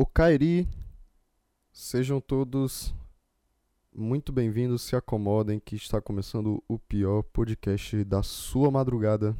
O 0.00 0.06
Kairi, 0.06 0.68
sejam 1.72 2.20
todos 2.20 2.94
muito 3.92 4.30
bem-vindos, 4.30 4.82
se 4.82 4.94
acomodem 4.94 5.58
que 5.58 5.74
está 5.74 6.00
começando 6.00 6.62
o 6.68 6.78
pior 6.78 7.24
podcast 7.24 8.04
da 8.04 8.22
sua 8.22 8.70
madrugada, 8.70 9.36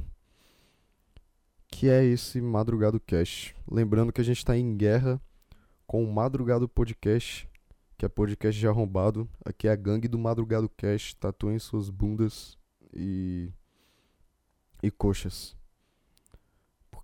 que 1.68 1.88
é 1.88 2.04
esse 2.04 2.40
Madrugado 2.40 2.98
Cast. 2.98 3.54
Lembrando 3.70 4.12
que 4.12 4.20
a 4.20 4.24
gente 4.24 4.38
está 4.38 4.58
em 4.58 4.76
guerra 4.76 5.22
com 5.86 6.02
o 6.02 6.12
Madrugado 6.12 6.68
Podcast, 6.68 7.48
que 7.96 8.04
é 8.04 8.08
podcast 8.08 8.58
de 8.58 8.66
arrombado. 8.66 9.28
Aqui 9.44 9.68
é 9.68 9.70
a 9.70 9.76
gangue 9.76 10.08
do 10.08 10.18
Madrugado 10.18 10.68
Cast, 10.70 11.14
tatuem 11.18 11.60
suas 11.60 11.88
bundas 11.88 12.58
e, 12.92 13.48
e 14.82 14.90
coxas 14.90 15.56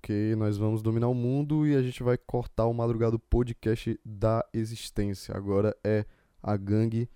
porque 0.05 0.37
nós 0.37 0.59
vamos 0.59 0.83
dominar 0.83 1.09
o 1.09 1.15
mundo 1.15 1.67
e 1.67 1.75
a 1.75 1.81
gente 1.81 2.03
vai 2.03 2.19
cortar 2.19 2.67
o 2.67 2.75
madrugado 2.75 3.19
podcast 3.19 3.99
da 4.05 4.45
existência. 4.53 5.35
Agora 5.35 5.75
é 5.83 6.05
a 6.43 6.59
gangue 6.59 7.09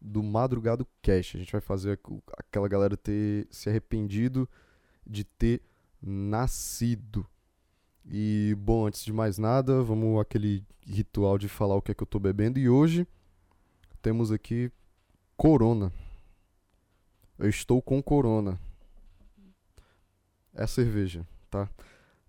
do 0.00 0.22
madrugado 0.22 0.86
cast. 1.02 1.36
A 1.36 1.40
gente 1.40 1.50
vai 1.50 1.60
fazer 1.60 1.98
aquela 2.38 2.68
galera 2.68 2.96
ter 2.96 3.48
se 3.50 3.68
arrependido 3.68 4.48
de 5.04 5.24
ter 5.24 5.60
nascido. 6.00 7.26
E 8.04 8.54
bom, 8.56 8.86
antes 8.86 9.04
de 9.04 9.12
mais 9.12 9.38
nada, 9.38 9.82
vamos 9.82 10.20
aquele 10.20 10.64
ritual 10.86 11.38
de 11.38 11.48
falar 11.48 11.74
o 11.74 11.82
que 11.82 11.90
é 11.90 11.94
que 11.96 12.02
eu 12.04 12.06
tô 12.06 12.20
bebendo 12.20 12.60
e 12.60 12.68
hoje 12.68 13.08
temos 14.00 14.30
aqui 14.30 14.70
Corona. 15.36 15.92
Eu 17.40 17.48
estou 17.48 17.82
com 17.82 18.00
Corona. 18.00 18.56
É 20.54 20.64
cerveja, 20.64 21.26
tá? 21.50 21.68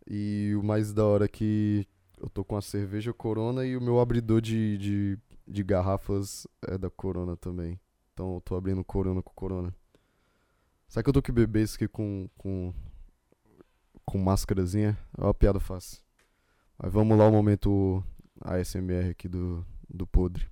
E 0.09 0.55
o 0.55 0.63
mais 0.63 0.93
da 0.93 1.05
hora 1.05 1.25
é 1.25 1.27
que 1.27 1.85
eu 2.17 2.29
tô 2.29 2.43
com 2.43 2.55
a 2.55 2.61
cerveja 2.61 3.13
Corona 3.13 3.65
e 3.65 3.75
o 3.75 3.81
meu 3.81 3.99
abridor 3.99 4.39
de, 4.39 4.77
de, 4.77 5.19
de 5.45 5.63
garrafas 5.63 6.47
é 6.65 6.77
da 6.77 6.89
Corona 6.89 7.35
também. 7.35 7.77
Então 8.13 8.35
eu 8.35 8.41
tô 8.41 8.55
abrindo 8.55 8.83
Corona 8.85 9.21
com 9.21 9.33
Corona. 9.33 9.75
Será 10.87 11.03
que 11.03 11.09
eu 11.09 11.13
tô 11.13 11.21
que 11.21 11.31
beber 11.31 11.63
isso 11.63 11.75
aqui 11.75 11.89
com, 11.89 12.29
com, 12.37 12.73
com 14.05 14.17
máscarazinha? 14.17 14.97
É 15.17 15.23
uma 15.23 15.33
piada 15.33 15.59
fácil. 15.59 16.01
Mas 16.79 16.93
vamos 16.93 17.17
lá 17.17 17.27
o 17.27 17.31
momento 17.31 18.01
ASMR 18.39 19.09
aqui 19.09 19.27
do, 19.27 19.65
do 19.89 20.07
podre. 20.07 20.47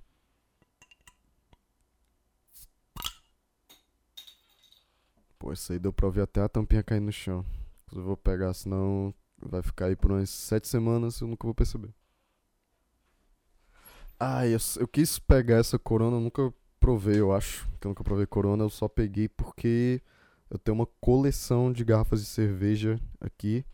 Pô, 5.38 5.50
isso 5.52 5.72
aí 5.72 5.78
deu 5.78 5.92
pra 5.92 6.06
ouvir 6.06 6.20
até 6.20 6.42
a 6.42 6.48
tampinha 6.48 6.82
cair 6.82 7.00
no 7.00 7.12
chão. 7.12 7.44
Eu 7.94 8.02
vou 8.02 8.16
pegar, 8.16 8.52
senão 8.52 9.14
Vai 9.40 9.62
ficar 9.62 9.86
aí 9.86 9.96
por 9.96 10.12
umas 10.12 10.30
sete 10.30 10.68
semanas 10.68 11.20
eu 11.20 11.28
nunca 11.28 11.46
vou 11.46 11.54
perceber. 11.54 11.92
Ah, 14.18 14.46
eu, 14.46 14.58
eu 14.78 14.88
quis 14.88 15.18
pegar 15.18 15.56
essa 15.56 15.78
corona, 15.78 16.16
eu 16.16 16.20
nunca 16.20 16.52
provei, 16.80 17.20
eu 17.20 17.32
acho. 17.32 17.68
Que 17.80 17.86
eu 17.86 17.90
nunca 17.90 18.02
provei 18.04 18.26
corona, 18.26 18.64
eu 18.64 18.70
só 18.70 18.88
peguei 18.88 19.28
porque 19.28 20.00
eu 20.50 20.58
tenho 20.58 20.74
uma 20.76 20.86
coleção 21.00 21.72
de 21.72 21.84
garrafas 21.84 22.20
de 22.20 22.26
cerveja 22.26 22.98
aqui. 23.20 23.64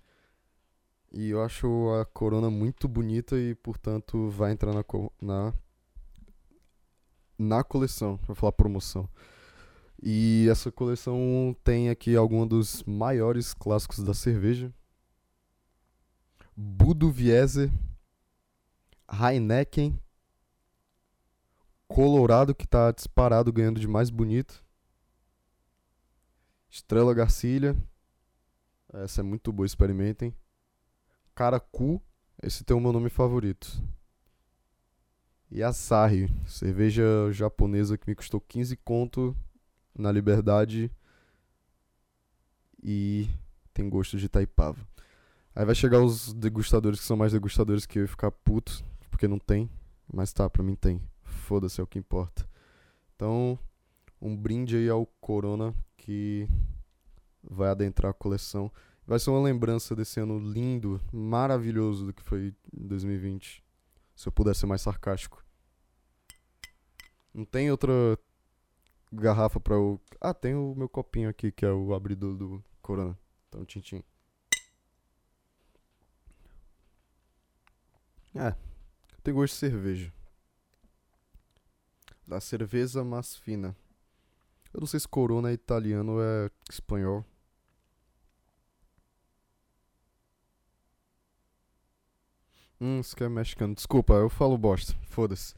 E 1.12 1.30
eu 1.30 1.42
acho 1.42 1.66
a 2.00 2.06
corona 2.06 2.50
muito 2.50 2.88
bonita 2.88 3.38
e, 3.38 3.54
portanto, 3.54 4.30
vai 4.30 4.52
entrar 4.52 4.72
na, 4.72 4.82
na, 5.20 5.54
na 7.38 7.62
coleção. 7.62 8.18
Vou 8.26 8.34
falar 8.34 8.52
promoção. 8.52 9.08
E 10.02 10.48
essa 10.50 10.72
coleção 10.72 11.54
tem 11.62 11.90
aqui 11.90 12.16
alguns 12.16 12.48
dos 12.48 12.82
maiores 12.84 13.54
clássicos 13.54 14.02
da 14.02 14.14
cerveja. 14.14 14.72
Budweiser, 16.56 17.70
Heineken, 19.10 19.98
Colorado 21.88 22.54
que 22.54 22.64
está 22.64 22.90
disparado 22.90 23.52
ganhando 23.52 23.78
de 23.78 23.86
mais 23.86 24.08
bonito. 24.08 24.64
Estrela 26.70 27.12
Garcilha. 27.12 27.76
Essa 28.94 29.20
é 29.20 29.22
muito 29.22 29.52
boa, 29.52 29.66
experimentem. 29.66 30.34
Caracu, 31.34 32.00
esse 32.42 32.64
tem 32.64 32.74
o 32.74 32.80
meu 32.80 32.92
nome 32.92 33.10
favorito. 33.10 33.82
E 35.50 35.62
Asahi, 35.62 36.30
cerveja 36.46 37.30
japonesa 37.30 37.98
que 37.98 38.08
me 38.08 38.14
custou 38.14 38.40
15 38.40 38.74
conto 38.78 39.36
na 39.94 40.10
Liberdade 40.10 40.90
e 42.82 43.28
tem 43.74 43.88
gosto 43.90 44.16
de 44.16 44.30
Taipava. 44.30 44.91
Aí 45.54 45.66
vai 45.66 45.74
chegar 45.74 46.00
os 46.02 46.32
degustadores 46.32 46.98
que 46.98 47.06
são 47.06 47.16
mais 47.16 47.32
degustadores 47.32 47.84
que 47.84 47.98
eu 47.98 48.04
e 48.04 48.08
ficar 48.08 48.30
puto, 48.30 48.82
porque 49.10 49.28
não 49.28 49.38
tem. 49.38 49.70
Mas 50.12 50.32
tá, 50.32 50.48
pra 50.48 50.62
mim 50.62 50.74
tem. 50.74 51.00
Foda-se, 51.22 51.80
é 51.80 51.84
o 51.84 51.86
que 51.86 51.98
importa. 51.98 52.48
Então, 53.14 53.58
um 54.20 54.36
brinde 54.36 54.76
aí 54.76 54.88
ao 54.88 55.04
Corona 55.20 55.74
que 55.96 56.48
vai 57.42 57.70
adentrar 57.70 58.10
a 58.10 58.14
coleção. 58.14 58.72
Vai 59.06 59.18
ser 59.18 59.30
uma 59.30 59.42
lembrança 59.42 59.94
desse 59.94 60.20
ano 60.20 60.38
lindo, 60.38 61.00
maravilhoso 61.12 62.06
do 62.06 62.14
que 62.14 62.22
foi 62.22 62.54
2020. 62.72 63.62
Se 64.14 64.28
eu 64.28 64.32
puder 64.32 64.54
ser 64.54 64.66
mais 64.66 64.80
sarcástico. 64.80 65.44
Não 67.34 67.44
tem 67.44 67.70
outra 67.70 67.92
garrafa 69.12 69.60
pra 69.60 69.74
eu. 69.74 70.00
Ah, 70.20 70.32
tem 70.32 70.54
o 70.54 70.74
meu 70.74 70.88
copinho 70.88 71.28
aqui, 71.28 71.52
que 71.52 71.64
é 71.64 71.72
o 71.72 71.94
abridor 71.94 72.36
do 72.36 72.64
Corona. 72.80 73.18
Então, 73.48 73.64
tintim. 73.64 74.02
É, 78.34 78.54
tem 79.22 79.34
gosto 79.34 79.54
de 79.54 79.58
cerveja. 79.58 80.12
Da 82.26 82.40
cerveja 82.40 83.04
mais 83.04 83.36
fina. 83.36 83.76
Eu 84.72 84.80
não 84.80 84.86
sei 84.86 85.00
se 85.00 85.08
Corona 85.08 85.50
é 85.50 85.52
italiano 85.52 86.12
ou 86.12 86.22
é 86.22 86.50
espanhol. 86.70 87.24
Hum, 92.80 93.00
isso 93.00 93.14
que 93.14 93.22
é 93.22 93.28
mexicano. 93.28 93.74
Desculpa, 93.74 94.14
eu 94.14 94.28
falo 94.28 94.58
bosta. 94.58 94.94
Foda-se. 95.04 95.54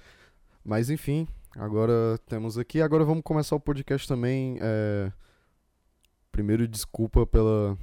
Mas 0.65 0.91
enfim, 0.91 1.27
agora 1.57 2.19
temos 2.27 2.59
aqui. 2.59 2.83
Agora 2.83 3.05
vamos 3.05 3.23
começar 3.23 3.57
o 3.57 3.61
podcast 3.61 4.07
também. 4.07 4.59
É... 4.61 5.13
Primeiro, 6.33 6.67
desculpa 6.67 7.27
pela, 7.27 7.79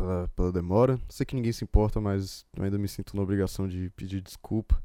pela, 0.00 0.28
pela 0.28 0.52
demora. 0.52 0.98
Sei 1.08 1.26
que 1.26 1.34
ninguém 1.34 1.52
se 1.52 1.62
importa, 1.62 2.00
mas 2.00 2.46
ainda 2.58 2.78
me 2.78 2.88
sinto 2.88 3.14
na 3.14 3.22
obrigação 3.22 3.68
de 3.68 3.90
pedir 3.90 4.20
desculpa. 4.20 4.82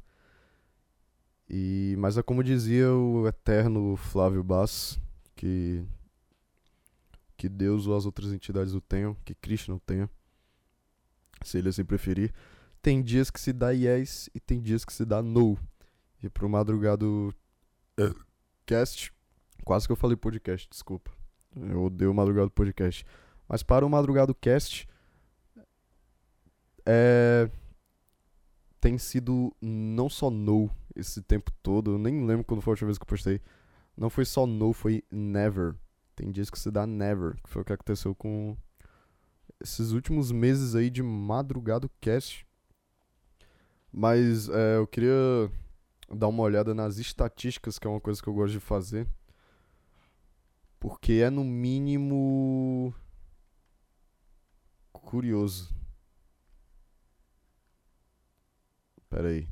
E, 1.50 1.96
mas 1.98 2.18
é 2.18 2.24
como 2.24 2.44
dizia 2.44 2.92
o 2.92 3.28
eterno 3.28 3.96
Flávio 3.96 4.44
Bass, 4.44 5.00
que, 5.36 5.86
que 7.38 7.48
Deus 7.48 7.88
ou 7.88 7.96
as 7.96 8.06
outras 8.06 8.34
entidades 8.34 8.74
o 8.74 8.82
tenham, 8.82 9.16
que 9.24 9.34
Cristo 9.36 9.72
não 9.72 9.80
tenha, 9.80 10.10
se 11.44 11.58
ele 11.58 11.70
assim 11.70 11.86
preferir. 11.86 12.34
Tem 12.82 13.02
dias 13.02 13.32
que 13.32 13.40
se 13.40 13.54
dá 13.54 13.72
yes 13.72 14.30
e 14.34 14.40
tem 14.40 14.60
dias 14.60 14.84
que 14.84 14.94
se 14.94 15.06
dá 15.06 15.22
no. 15.22 15.58
E 16.22 16.30
pro 16.30 16.50
madrugado 16.50 17.34
uh, 18.00 18.26
cast, 18.66 19.14
quase 19.64 19.88
que 19.88 19.92
eu 19.92 19.96
falei 19.96 20.18
podcast, 20.18 20.68
desculpa. 20.70 21.12
Eu 21.56 21.86
odeio 21.86 22.12
o 22.12 22.14
madrugado 22.14 22.50
podcast. 22.52 23.06
Mas 23.48 23.64
para 23.64 23.86
o 23.86 23.90
madrugado 23.90 24.34
cast, 24.34 24.88
é, 26.86 27.50
tem 28.80 28.98
sido 28.98 29.56
não 29.62 30.10
só 30.10 30.30
no 30.30 30.70
esse 30.96 31.22
tempo 31.22 31.52
todo. 31.64 31.92
Eu 31.94 31.98
nem 31.98 32.26
lembro 32.26 32.46
quando 32.46 32.62
foi 32.62 32.72
a 32.72 32.74
última 32.74 32.88
vez 32.88 32.98
que 32.98 33.04
eu 33.04 33.08
postei. 33.08 33.42
Não 33.98 34.10
foi 34.10 34.26
só 34.26 34.46
no, 34.46 34.74
foi 34.74 35.04
never. 35.12 35.76
Tem 36.16 36.32
dias 36.32 36.50
que 36.50 36.60
se 36.60 36.70
dá 36.72 36.86
never, 36.86 37.36
que 37.42 37.50
foi 37.50 37.62
o 37.62 37.66
que 37.66 37.74
aconteceu 37.74 38.14
com 38.14 38.56
esses 39.60 39.92
últimos 39.92 40.32
meses 40.32 40.76
aí 40.76 40.90
de 40.90 41.02
madrugado 41.02 41.90
cast. 42.00 42.46
Mas 43.92 44.50
é, 44.50 44.78
eu 44.78 44.88
queria 44.88 45.52
dar 46.10 46.28
uma 46.28 46.44
olhada 46.44 46.74
nas 46.74 46.98
estatísticas, 46.98 47.80
que 47.80 47.88
é 47.88 47.90
uma 47.90 48.02
coisa 48.02 48.22
que 48.22 48.28
eu 48.28 48.34
gosto 48.34 48.54
de 48.54 48.60
fazer. 48.60 49.08
Porque 50.80 51.14
é 51.14 51.30
no 51.30 51.44
mínimo 51.44 52.94
curioso. 54.92 55.74
Pera 59.16 59.30
aí. 59.30 59.48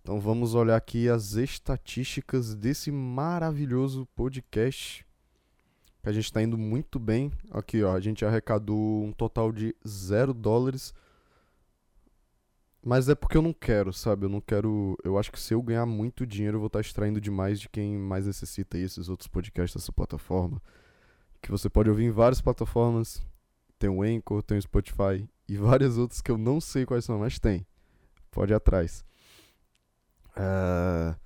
Então 0.00 0.20
vamos 0.20 0.54
olhar 0.54 0.76
aqui 0.76 1.08
as 1.08 1.32
estatísticas 1.32 2.54
desse 2.54 2.92
maravilhoso 2.92 4.06
podcast. 4.14 5.04
Que 6.00 6.08
a 6.08 6.12
gente 6.12 6.26
está 6.26 6.40
indo 6.40 6.56
muito 6.56 7.00
bem. 7.00 7.32
Aqui, 7.50 7.82
ó, 7.82 7.96
a 7.96 8.00
gente 8.00 8.24
arrecadou 8.24 9.02
um 9.02 9.10
total 9.10 9.50
de 9.50 9.74
zero 9.84 10.32
dólares. 10.32 10.94
Mas 12.80 13.08
é 13.08 13.14
porque 13.16 13.36
eu 13.36 13.42
não 13.42 13.52
quero, 13.52 13.92
sabe? 13.92 14.24
Eu 14.24 14.30
não 14.30 14.40
quero. 14.40 14.96
Eu 15.02 15.18
acho 15.18 15.32
que 15.32 15.40
se 15.40 15.52
eu 15.52 15.60
ganhar 15.60 15.84
muito 15.84 16.24
dinheiro, 16.24 16.58
eu 16.58 16.60
vou 16.60 16.68
estar 16.68 16.78
tá 16.78 16.86
extraindo 16.86 17.20
demais 17.20 17.60
de 17.60 17.68
quem 17.68 17.96
mais 17.96 18.24
necessita 18.24 18.76
aí, 18.76 18.84
esses 18.84 19.08
outros 19.08 19.26
podcasts 19.26 19.74
dessa 19.74 19.90
plataforma. 19.90 20.62
Que 21.42 21.50
você 21.50 21.68
pode 21.68 21.90
ouvir 21.90 22.04
em 22.04 22.12
várias 22.12 22.40
plataformas. 22.40 23.20
Tem 23.82 23.90
o 23.90 24.00
Anchor, 24.00 24.44
tem 24.44 24.56
o 24.56 24.62
Spotify 24.62 25.28
e 25.48 25.56
várias 25.56 25.98
outras 25.98 26.20
que 26.20 26.30
eu 26.30 26.38
não 26.38 26.60
sei 26.60 26.86
quais 26.86 27.04
são, 27.04 27.18
mas 27.18 27.40
tem. 27.40 27.66
Pode 28.30 28.52
ir 28.52 28.54
atrás. 28.54 29.04
Uh, 30.36 31.16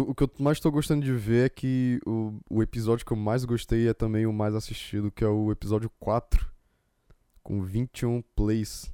o 0.00 0.12
que 0.12 0.24
eu 0.24 0.30
mais 0.40 0.58
tô 0.58 0.72
gostando 0.72 1.04
de 1.04 1.12
ver 1.12 1.46
é 1.46 1.48
que 1.48 2.00
o, 2.04 2.40
o 2.50 2.60
episódio 2.64 3.06
que 3.06 3.12
eu 3.12 3.16
mais 3.16 3.44
gostei 3.44 3.86
é 3.86 3.94
também 3.94 4.26
o 4.26 4.32
mais 4.32 4.56
assistido, 4.56 5.12
que 5.12 5.22
é 5.22 5.28
o 5.28 5.52
episódio 5.52 5.88
4, 6.00 6.50
com 7.44 7.62
21 7.62 8.22
plays. 8.34 8.92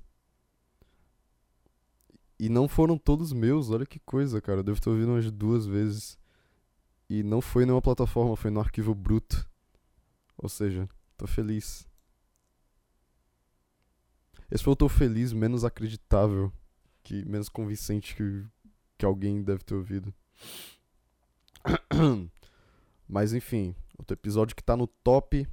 E 2.39 2.51
não 2.51 2.69
foram 2.69 2.99
todos 2.99 3.33
meus, 3.33 3.71
olha 3.71 3.87
que 3.87 3.99
coisa, 4.01 4.43
cara. 4.43 4.59
Eu 4.59 4.65
devo 4.65 4.79
ter 4.79 4.91
ouvido 4.91 5.13
umas 5.13 5.31
duas 5.31 5.65
vezes. 5.65 6.19
E 7.09 7.23
não 7.23 7.41
foi 7.41 7.65
nenhuma 7.65 7.81
plataforma, 7.81 8.37
foi 8.37 8.51
no 8.51 8.61
arquivo 8.61 8.95
bruto. 8.95 9.49
Ou 10.37 10.51
seja, 10.51 10.87
tô 11.17 11.27
feliz. 11.27 11.89
Esse 14.51 14.65
foi 14.65 14.73
o 14.73 14.77
tô 14.77 14.89
feliz 14.89 15.33
menos 15.33 15.65
acreditável, 15.65 16.53
que 17.03 17.25
menos 17.25 17.49
convincente 17.49 18.15
que, 18.15 18.45
que 18.99 19.05
alguém 19.05 19.43
deve 19.43 19.63
ter 19.63 19.75
ouvido. 19.75 20.13
Mas 23.09 23.33
enfim, 23.33 23.75
outro 23.99 24.15
episódio 24.15 24.57
que 24.57 24.63
tá 24.63 24.77
no 24.77 24.87
top 24.87 25.47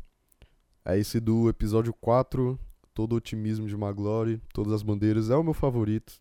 é 0.86 0.98
esse 0.98 1.20
do 1.20 1.50
episódio 1.50 1.94
4, 1.94 2.58
todo 2.94 3.14
o 3.14 3.16
otimismo 3.18 3.68
de 3.68 3.78
Maglory, 3.78 4.42
todas 4.54 4.74
as 4.74 4.82
bandeiras, 4.84 5.30
é 5.30 5.36
o 5.36 5.44
meu 5.44 5.54
favorito. 5.54 6.14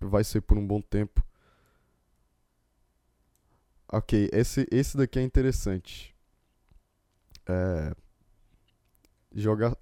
Vai 0.00 0.24
ser 0.24 0.40
por 0.40 0.56
um 0.56 0.66
bom 0.66 0.80
tempo. 0.80 1.22
Ok, 3.90 4.28
esse, 4.32 4.66
esse 4.70 4.96
daqui 4.96 5.18
é 5.18 5.22
interessante. 5.22 6.14
É. 7.46 7.94
Jogar. 9.34 9.76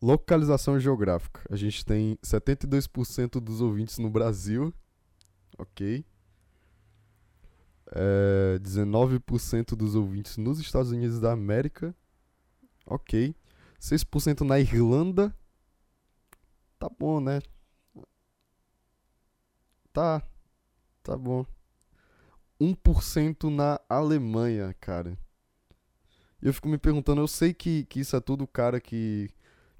Localização 0.00 0.78
geográfica. 0.78 1.40
A 1.50 1.56
gente 1.56 1.84
tem 1.84 2.16
72% 2.22 3.40
dos 3.40 3.60
ouvintes 3.60 3.98
no 3.98 4.08
Brasil. 4.08 4.72
Ok. 5.58 6.04
É, 7.90 8.58
19% 8.60 9.74
dos 9.74 9.94
ouvintes 9.94 10.36
nos 10.36 10.60
Estados 10.60 10.92
Unidos 10.92 11.18
da 11.18 11.32
América. 11.32 11.94
Ok. 12.86 13.34
6% 13.80 14.40
na 14.42 14.60
Irlanda. 14.60 15.34
Tá 16.78 16.88
bom, 16.88 17.20
né? 17.20 17.40
Tá. 19.92 20.22
Tá 21.02 21.16
bom. 21.16 21.44
1% 22.60 23.50
na 23.50 23.80
Alemanha, 23.88 24.74
cara. 24.80 25.18
E 26.40 26.46
eu 26.46 26.54
fico 26.54 26.68
me 26.68 26.78
perguntando, 26.78 27.20
eu 27.20 27.28
sei 27.28 27.52
que, 27.52 27.84
que 27.86 28.00
isso 28.00 28.14
é 28.14 28.20
tudo 28.20 28.46
cara 28.46 28.80
que, 28.80 29.28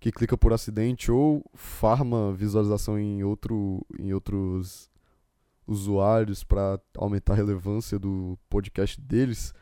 que 0.00 0.12
clica 0.12 0.36
por 0.36 0.52
acidente 0.52 1.10
ou 1.10 1.44
farma 1.54 2.32
visualização 2.32 2.98
em, 2.98 3.24
outro, 3.24 3.84
em 3.98 4.12
outros 4.12 4.90
usuários 5.66 6.44
para 6.44 6.80
aumentar 6.96 7.32
a 7.34 7.36
relevância 7.36 7.98
do 7.98 8.38
podcast 8.48 9.00
deles. 9.00 9.52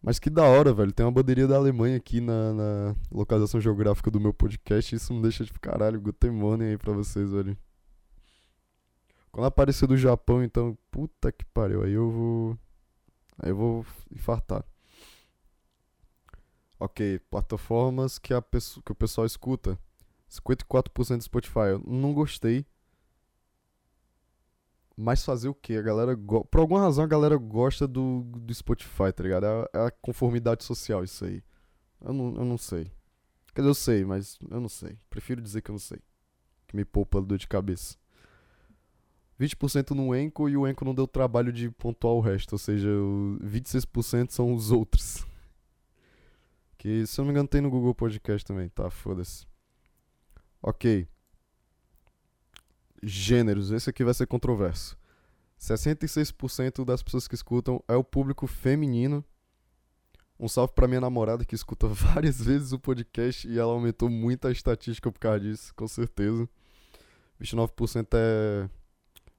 Mas 0.00 0.18
que 0.18 0.30
da 0.30 0.44
hora, 0.44 0.72
velho. 0.72 0.92
Tem 0.92 1.04
uma 1.04 1.10
bandeirinha 1.12 1.48
da 1.48 1.56
Alemanha 1.56 1.96
aqui 1.96 2.20
na, 2.20 2.52
na 2.52 2.96
localização 3.10 3.60
geográfica 3.60 4.10
do 4.10 4.20
meu 4.20 4.34
podcast. 4.34 4.94
Isso 4.94 5.14
me 5.14 5.22
deixa 5.22 5.44
tipo, 5.44 5.58
caralho, 5.58 6.02
morning 6.30 6.66
aí 6.66 6.78
pra 6.78 6.92
vocês, 6.92 7.32
velho. 7.32 7.56
Quando 9.32 9.46
aparecer 9.46 9.86
do 9.86 9.96
Japão, 9.96 10.44
então, 10.44 10.76
puta 10.90 11.32
que 11.32 11.44
pariu. 11.46 11.82
Aí 11.82 11.92
eu 11.92 12.10
vou. 12.10 12.58
Aí 13.38 13.50
eu 13.50 13.56
vou 13.56 13.86
infartar. 14.12 14.64
Ok, 16.84 17.18
plataformas 17.30 18.18
que, 18.18 18.34
a 18.34 18.42
que 18.42 18.92
o 18.92 18.94
pessoal 18.94 19.26
escuta. 19.26 19.78
54% 20.30 21.16
do 21.16 21.22
Spotify. 21.22 21.70
Eu 21.70 21.82
não 21.86 22.12
gostei. 22.12 22.66
Mas 24.94 25.24
fazer 25.24 25.48
o 25.48 25.54
que? 25.54 25.78
A 25.78 25.80
galera. 25.80 26.14
Por 26.14 26.60
alguma 26.60 26.82
razão 26.82 27.02
a 27.02 27.06
galera 27.06 27.38
gosta 27.38 27.88
do, 27.88 28.24
do 28.36 28.54
Spotify, 28.54 29.10
tá 29.14 29.22
ligado? 29.22 29.46
É, 29.46 29.68
é 29.72 29.86
a 29.86 29.90
conformidade 29.90 30.62
social 30.62 31.02
isso 31.02 31.24
aí. 31.24 31.42
Eu 32.04 32.12
não, 32.12 32.36
eu 32.36 32.44
não 32.44 32.58
sei. 32.58 32.92
Quer 33.54 33.62
dizer, 33.62 33.70
eu 33.70 33.74
sei, 33.74 34.04
mas 34.04 34.38
eu 34.50 34.60
não 34.60 34.68
sei. 34.68 34.98
Prefiro 35.08 35.40
dizer 35.40 35.62
que 35.62 35.70
eu 35.70 35.74
não 35.74 35.80
sei. 35.80 36.00
Que 36.66 36.76
me 36.76 36.84
poupa 36.84 37.22
dor 37.22 37.38
de 37.38 37.48
cabeça. 37.48 37.96
20% 39.40 39.92
no 39.92 40.14
Enco 40.14 40.50
e 40.50 40.56
o 40.56 40.68
Enco 40.68 40.84
não 40.84 40.94
deu 40.94 41.06
trabalho 41.06 41.50
de 41.50 41.70
pontuar 41.70 42.12
o 42.12 42.20
resto. 42.20 42.52
Ou 42.52 42.58
seja, 42.58 42.90
26% 43.42 44.32
são 44.32 44.52
os 44.52 44.70
outros. 44.70 45.26
Que 46.84 47.06
se 47.06 47.18
eu 47.18 47.22
não 47.22 47.28
me 47.28 47.32
engano 47.32 47.48
tem 47.48 47.62
no 47.62 47.70
Google 47.70 47.94
Podcast 47.94 48.44
também, 48.44 48.68
tá? 48.68 48.90
Foda-se. 48.90 49.46
Ok 50.60 51.08
gêneros. 53.06 53.70
Esse 53.70 53.90
aqui 53.90 54.02
vai 54.02 54.14
ser 54.14 54.26
controverso. 54.26 54.96
66% 55.60 56.84
das 56.84 57.02
pessoas 57.02 57.28
que 57.28 57.34
escutam 57.34 57.82
é 57.86 57.94
o 57.94 58.04
público 58.04 58.46
feminino. 58.46 59.24
Um 60.38 60.48
salve 60.48 60.72
pra 60.74 60.88
minha 60.88 61.00
namorada 61.00 61.44
que 61.44 61.54
escuta 61.54 61.86
várias 61.88 62.42
vezes 62.42 62.72
o 62.72 62.78
podcast 62.78 63.46
e 63.46 63.58
ela 63.58 63.72
aumentou 63.72 64.08
muito 64.08 64.48
a 64.48 64.52
estatística 64.52 65.10
por 65.10 65.18
causa 65.18 65.40
disso, 65.40 65.74
com 65.74 65.86
certeza. 65.86 66.48
29% 67.40 68.08
é 68.14 68.68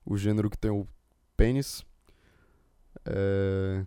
o 0.05 0.17
gênero 0.17 0.49
que 0.49 0.57
tem 0.57 0.71
o 0.71 0.87
pênis. 1.35 1.85
É... 3.05 3.85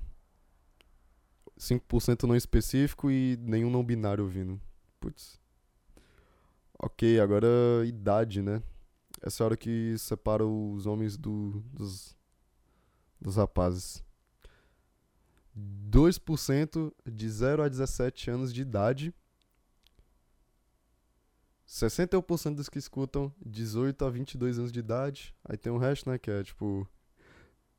5% 1.58 2.22
não 2.22 2.36
específico 2.36 3.10
e 3.10 3.36
nenhum 3.40 3.70
não 3.70 3.84
binário 3.84 4.24
ouvindo. 4.24 4.60
Putz. 5.00 5.40
Ok, 6.78 7.18
agora 7.18 7.48
idade, 7.84 8.40
né? 8.40 8.62
Essa 9.20 9.42
é 9.42 9.44
a 9.44 9.46
hora 9.46 9.56
que 9.56 9.96
separa 9.98 10.46
os 10.46 10.86
homens 10.86 11.16
do, 11.16 11.60
dos, 11.72 12.16
dos 13.20 13.36
rapazes. 13.36 14.04
2% 15.90 16.92
de 17.04 17.28
0 17.28 17.64
a 17.64 17.68
17 17.68 18.30
anos 18.30 18.54
de 18.54 18.62
idade. 18.62 19.12
61% 21.66 22.54
dos 22.54 22.68
que 22.68 22.78
escutam 22.78 23.34
18 23.44 24.04
a 24.04 24.10
22 24.10 24.58
anos 24.60 24.70
de 24.70 24.78
idade. 24.78 25.34
Aí 25.44 25.56
tem 25.56 25.72
o 25.72 25.78
resto, 25.78 26.08
né? 26.08 26.16
Que 26.16 26.30
é 26.30 26.44
tipo 26.44 26.88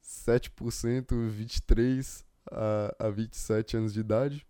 7%, 0.03 1.29
23 1.29 2.25
a, 2.51 3.07
a 3.07 3.09
27 3.09 3.77
anos 3.77 3.93
de 3.93 3.99
idade. 3.99 4.45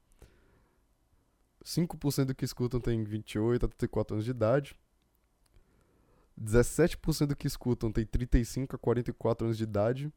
5% 1.64 2.26
do 2.26 2.36
que 2.36 2.46
escutam 2.46 2.80
tem 2.80 3.04
28 3.04 3.66
a 3.66 3.70
34 3.70 4.16
anos 4.16 4.26
de 4.26 4.32
idade. 4.32 4.76
17% 6.40 7.28
do 7.28 7.36
que 7.36 7.48
escutam 7.48 7.92
tem 7.92 8.06
35 8.06 8.76
a 8.76 8.80
44 8.80 9.46
anos 9.46 9.58
de 9.58 9.64
idade. 9.64 10.12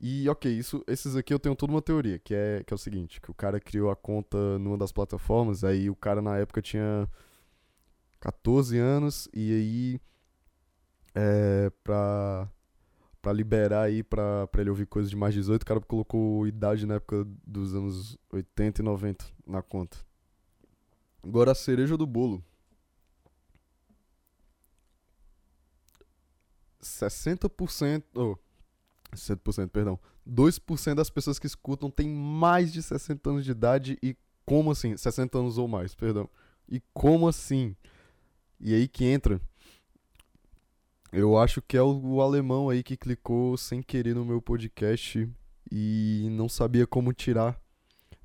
E 0.00 0.28
ok, 0.28 0.50
isso, 0.50 0.82
esses 0.86 1.16
aqui 1.16 1.34
eu 1.34 1.38
tenho 1.38 1.56
toda 1.56 1.72
uma 1.72 1.82
teoria, 1.82 2.18
que 2.18 2.32
é, 2.32 2.62
que 2.64 2.72
é 2.72 2.76
o 2.76 2.78
seguinte, 2.78 3.20
que 3.20 3.30
o 3.30 3.34
cara 3.34 3.58
criou 3.58 3.90
a 3.90 3.96
conta 3.96 4.58
numa 4.58 4.78
das 4.78 4.92
plataformas, 4.92 5.64
aí 5.64 5.90
o 5.90 5.96
cara 5.96 6.22
na 6.22 6.38
época 6.38 6.62
tinha 6.62 7.08
14 8.20 8.78
anos, 8.78 9.28
e 9.34 9.52
aí 9.52 10.00
é, 11.14 11.70
pra, 11.82 12.48
pra 13.28 13.32
liberar 13.34 13.82
aí 13.82 14.02
pra, 14.02 14.46
pra 14.46 14.62
ele 14.62 14.70
ouvir 14.70 14.86
coisas 14.86 15.10
de 15.10 15.16
mais 15.16 15.34
18, 15.34 15.60
o 15.60 15.66
cara 15.66 15.80
colocou 15.80 16.46
idade 16.46 16.86
na 16.86 16.94
época 16.94 17.26
dos 17.46 17.74
anos 17.74 18.16
80 18.32 18.80
e 18.80 18.84
90 18.84 19.26
na 19.46 19.60
conta. 19.60 19.98
Agora 21.22 21.52
a 21.52 21.54
cereja 21.54 21.94
do 21.94 22.06
bolo. 22.06 22.42
60%, 26.80 28.02
oh, 28.14 28.36
60%, 29.14 29.68
perdão, 29.68 30.00
2% 30.26 30.94
das 30.94 31.10
pessoas 31.10 31.38
que 31.38 31.46
escutam 31.46 31.90
tem 31.90 32.08
mais 32.08 32.72
de 32.72 32.82
60 32.82 33.28
anos 33.28 33.44
de 33.44 33.50
idade 33.50 33.98
e 34.02 34.16
como 34.46 34.70
assim? 34.70 34.96
60 34.96 35.38
anos 35.38 35.58
ou 35.58 35.68
mais, 35.68 35.94
perdão. 35.94 36.30
E 36.66 36.80
como 36.94 37.28
assim? 37.28 37.76
E 38.58 38.74
aí 38.74 38.88
que 38.88 39.04
entra. 39.04 39.38
Eu 41.12 41.38
acho 41.38 41.62
que 41.62 41.76
é 41.76 41.82
o, 41.82 41.98
o 42.00 42.22
alemão 42.22 42.68
aí 42.68 42.82
que 42.82 42.96
clicou 42.96 43.56
sem 43.56 43.82
querer 43.82 44.14
no 44.14 44.24
meu 44.24 44.42
podcast 44.42 45.28
e 45.70 46.28
não 46.32 46.48
sabia 46.48 46.86
como 46.86 47.12
tirar. 47.12 47.58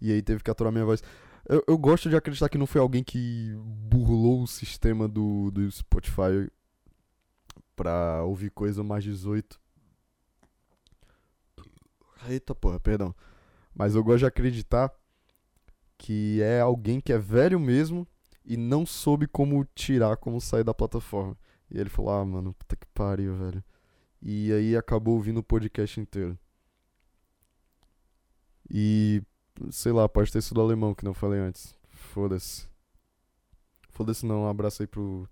E 0.02 0.12
aí 0.12 0.22
teve 0.22 0.44
que 0.44 0.52
aturar 0.52 0.72
minha 0.72 0.86
voz. 0.86 1.02
Eu, 1.48 1.63
eu 1.68 1.78
gosto 1.78 2.10
de 2.10 2.16
acreditar 2.16 2.50
que 2.50 2.58
não 2.58 2.68
foi 2.68 2.82
alguém 2.82 3.04
que 3.04 3.54
burlou 3.58 4.44
o 4.44 4.48
sistema 4.48 5.08
do, 5.08 5.50
do 5.52 5.70
Spotify 5.72 6.50
pra 7.75 8.24
ouvir 8.24 8.50
coisa 8.50 8.84
mais 8.84 9.04
18. 9.04 9.60
Eita 12.28 12.54
porra, 12.54 12.80
perdão. 12.80 13.16
Mas 13.74 13.96
eu 13.96 14.04
gosto 14.04 14.20
de 14.20 14.25
acreditar 14.25 14.92
que 15.98 16.42
é 16.42 16.60
alguém 16.60 17.00
que 17.00 17.13
é 17.13 17.18
velho 17.18 17.60
mesmo 17.60 18.08
e 18.46 18.58
não 18.58 18.86
soube 18.86 19.28
como 19.28 19.66
tirar, 19.74 20.18
como 20.18 20.40
sair 20.40 20.63
da 20.63 20.74
plataforma. 20.74 21.38
E 21.74 21.80
ele 21.80 21.89
falou: 21.89 22.12
Ah, 22.12 22.25
mano, 22.25 22.53
puta 22.53 22.75
que 22.75 22.86
pariu, 22.88 23.36
velho. 23.36 23.63
E 24.22 24.53
aí 24.53 24.77
acabou 24.77 25.15
ouvindo 25.15 25.39
o 25.39 25.44
podcast 25.44 26.00
inteiro. 26.00 26.38
E 28.70 29.22
sei 29.72 29.92
lá, 29.92 30.08
pode 30.08 30.32
ter 30.32 30.42
sido 30.42 30.62
alemão 30.62 30.96
que 30.96 31.03
não 31.03 31.13
falei 31.13 31.39
antes. 31.39 31.75
Foda-se. 31.89 32.68
Foda-se 33.89 34.25
não, 34.25 34.44
um 34.44 34.48
abraço 34.48 34.82
aí 34.84 34.88
pro 34.88 35.27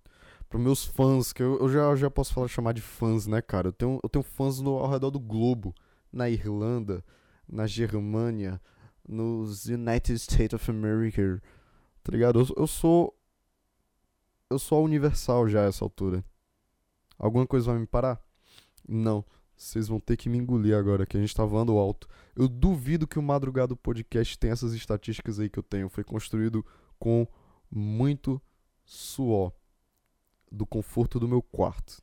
Pros 0.52 0.62
meus 0.62 0.84
fãs, 0.84 1.32
que 1.32 1.42
eu, 1.42 1.58
eu 1.62 1.70
já, 1.70 1.96
já 1.96 2.12
posso 2.12 2.34
falar, 2.34 2.50
chamar 2.50 2.74
de 2.74 2.82
fãs, 2.82 3.26
né, 3.26 3.42
cara? 3.42 3.70
Eu 3.70 3.72
tenho, 3.72 4.00
eu 4.04 4.10
tenho 4.10 4.22
fãs 4.22 4.60
no, 4.60 4.72
ao 4.72 4.92
redor 4.92 5.10
do 5.10 5.20
globo. 5.20 5.74
Na 6.12 6.30
Irlanda, 6.30 7.06
na 7.48 7.66
Germânia, 7.66 8.60
nos 9.08 9.68
United 9.68 10.20
States 10.20 10.54
of 10.54 10.70
America. 10.70 11.42
Tá 12.04 12.12
ligado? 12.12 12.42
Eu, 12.42 12.48
eu 12.58 12.68
sou. 12.68 13.18
Eu 14.50 14.60
sou 14.60 14.84
universal 14.84 15.48
já 15.48 15.64
a 15.64 15.68
essa 15.70 15.86
altura. 15.86 16.22
Alguma 17.22 17.46
coisa 17.46 17.72
vai 17.72 17.80
me 17.80 17.86
parar? 17.86 18.20
Não. 18.88 19.24
Vocês 19.56 19.88
vão 19.88 20.00
ter 20.00 20.18
que 20.18 20.28
me 20.28 20.40
engolir 20.40 20.76
agora, 20.76 21.06
que 21.06 21.16
a 21.16 21.20
gente 21.20 21.36
tá 21.36 21.46
voando 21.46 21.78
alto. 21.78 22.08
Eu 22.36 22.48
duvido 22.48 23.08
que 23.08 23.20
o 23.20 23.22
Madrugado 23.22 23.78
Podcast 23.78 24.40
tenha 24.40 24.54
essas 24.54 24.74
estatísticas 24.74 25.40
aí 25.40 25.48
que 25.48 25.60
eu 25.60 25.64
tenho. 25.64 25.88
Foi 25.88 26.04
construído 26.04 26.66
com 26.98 27.28
muito 27.70 28.42
suor 28.84 29.54
do 30.52 30.66
conforto 30.66 31.20
do 31.20 31.28
meu 31.28 31.44
quarto. 31.44 32.02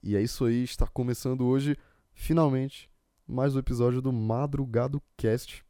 E 0.00 0.14
é 0.14 0.22
isso 0.22 0.44
aí, 0.44 0.62
está 0.62 0.86
começando 0.86 1.44
hoje, 1.44 1.76
finalmente, 2.12 2.88
mais 3.26 3.56
um 3.56 3.58
episódio 3.58 4.00
do 4.00 4.12
Madrugado 4.12 5.02
Cast. 5.16 5.64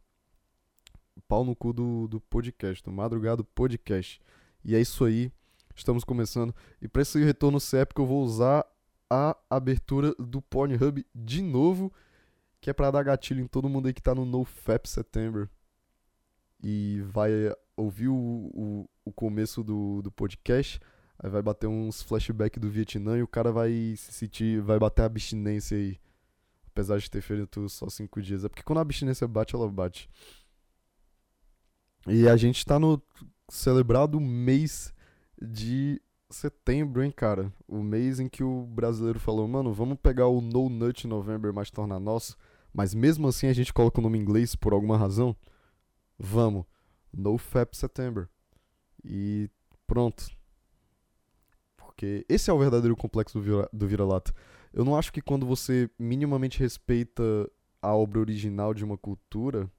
Pau 1.26 1.42
no 1.42 1.56
cu 1.56 1.72
do, 1.72 2.06
do 2.06 2.20
podcast, 2.20 2.84
do 2.84 2.92
Madrugado 2.92 3.44
Podcast. 3.44 4.20
E 4.62 4.76
é 4.76 4.80
isso 4.80 5.06
aí, 5.06 5.32
estamos 5.80 6.04
começando. 6.04 6.54
E 6.80 6.88
para 6.88 7.02
esse 7.02 7.22
retorno 7.22 7.58
épico, 7.74 8.02
eu 8.02 8.06
vou 8.06 8.22
usar 8.22 8.64
a 9.08 9.36
abertura 9.48 10.14
do 10.18 10.40
Pornhub 10.40 11.04
de 11.14 11.42
novo, 11.42 11.92
que 12.60 12.70
é 12.70 12.72
para 12.72 12.90
dar 12.90 13.02
gatilho 13.02 13.40
em 13.40 13.46
todo 13.46 13.68
mundo 13.68 13.86
aí 13.86 13.92
que 13.92 14.02
tá 14.02 14.14
no 14.14 14.24
NoFap 14.24 14.88
September. 14.88 15.48
E 16.62 17.00
vai 17.06 17.30
ouvir 17.76 18.08
o, 18.08 18.14
o, 18.14 18.88
o 19.04 19.12
começo 19.12 19.64
do, 19.64 20.02
do 20.02 20.10
podcast 20.10 20.80
Aí 21.22 21.28
vai 21.28 21.42
bater 21.42 21.66
uns 21.66 22.02
flashbacks 22.02 22.58
do 22.58 22.70
Vietnã 22.70 23.18
e 23.18 23.22
o 23.22 23.28
cara 23.28 23.52
vai 23.52 23.70
se 23.96 24.10
sentir, 24.10 24.60
vai 24.62 24.78
bater 24.78 25.02
a 25.02 25.04
abstinência 25.04 25.76
aí. 25.76 26.00
Apesar 26.66 26.98
de 26.98 27.10
ter 27.10 27.20
feito 27.20 27.68
só 27.68 27.90
cinco 27.90 28.22
dias. 28.22 28.42
É 28.42 28.48
porque 28.48 28.62
quando 28.62 28.78
a 28.78 28.82
abstinência 28.82 29.28
bate, 29.28 29.54
ela 29.54 29.68
bate. 29.68 30.08
E 32.06 32.26
a 32.26 32.36
gente 32.38 32.64
tá 32.64 32.78
no 32.78 33.02
celebrado 33.50 34.18
mês 34.18 34.94
de 35.40 36.00
setembro, 36.28 37.02
hein, 37.02 37.10
cara? 37.10 37.52
O 37.66 37.82
mês 37.82 38.20
em 38.20 38.28
que 38.28 38.44
o 38.44 38.62
brasileiro 38.66 39.18
falou, 39.18 39.46
mano, 39.48 39.72
vamos 39.72 39.98
pegar 39.98 40.28
o 40.28 40.40
No 40.40 40.68
Nut 40.68 41.06
November, 41.06 41.52
mas 41.52 41.70
tornar 41.70 41.98
nosso. 41.98 42.36
Mas 42.72 42.94
mesmo 42.94 43.26
assim 43.26 43.46
a 43.46 43.52
gente 43.52 43.72
coloca 43.72 44.00
o 44.00 44.02
nome 44.02 44.18
em 44.18 44.22
inglês 44.22 44.54
por 44.54 44.72
alguma 44.72 44.96
razão. 44.96 45.34
Vamos. 46.18 46.64
No 47.12 47.36
Fap 47.38 47.74
September. 47.74 48.28
E 49.04 49.50
pronto 49.86 50.30
porque 52.00 52.24
esse 52.30 52.48
é 52.48 52.52
o 52.52 52.58
verdadeiro 52.58 52.96
complexo 52.96 53.38
do, 53.38 53.44
vira, 53.44 53.68
do 53.70 53.86
vira-lata. 53.86 54.32
Eu 54.72 54.86
não 54.86 54.96
acho 54.96 55.12
que 55.12 55.20
quando 55.20 55.44
você 55.44 55.90
minimamente 55.98 56.58
respeita 56.58 57.22
a 57.82 57.94
obra 57.94 58.20
original 58.20 58.72
de 58.72 58.82
uma 58.82 58.96
cultura, 58.96 59.70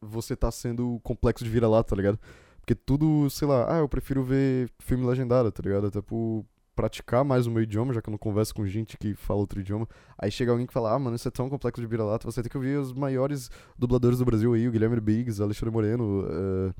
você 0.00 0.34
tá 0.34 0.50
sendo 0.50 0.98
complexo 1.02 1.44
de 1.44 1.50
vira-lata, 1.50 1.90
tá 1.90 1.96
ligado? 1.96 2.18
Porque 2.64 2.74
tudo, 2.74 3.28
sei 3.28 3.46
lá, 3.46 3.76
ah, 3.76 3.80
eu 3.80 3.88
prefiro 3.88 4.24
ver 4.24 4.70
filme 4.78 5.04
legendado, 5.04 5.52
tá 5.52 5.62
ligado? 5.62 5.88
Até 5.88 6.00
por 6.00 6.46
praticar 6.74 7.22
mais 7.22 7.46
o 7.46 7.50
meu 7.50 7.62
idioma, 7.62 7.92
já 7.92 8.00
que 8.00 8.08
eu 8.08 8.10
não 8.10 8.16
converso 8.16 8.54
com 8.54 8.66
gente 8.66 8.96
que 8.96 9.14
fala 9.14 9.40
outro 9.40 9.60
idioma. 9.60 9.86
Aí 10.16 10.30
chega 10.30 10.50
alguém 10.50 10.66
que 10.66 10.72
fala, 10.72 10.94
ah, 10.94 10.98
mano, 10.98 11.14
isso 11.14 11.28
é 11.28 11.30
tão 11.30 11.50
complexo 11.50 11.82
de 11.82 11.86
vira-lata, 11.86 12.24
você 12.24 12.40
tem 12.40 12.48
que 12.48 12.56
ouvir 12.56 12.78
os 12.78 12.90
maiores 12.94 13.50
dubladores 13.78 14.18
do 14.18 14.24
Brasil 14.24 14.54
aí, 14.54 14.66
o 14.66 14.72
Guilherme 14.72 14.98
Biggs, 14.98 15.42
Alexandre 15.42 15.70
Moreno. 15.74 16.22
Uh... 16.22 16.74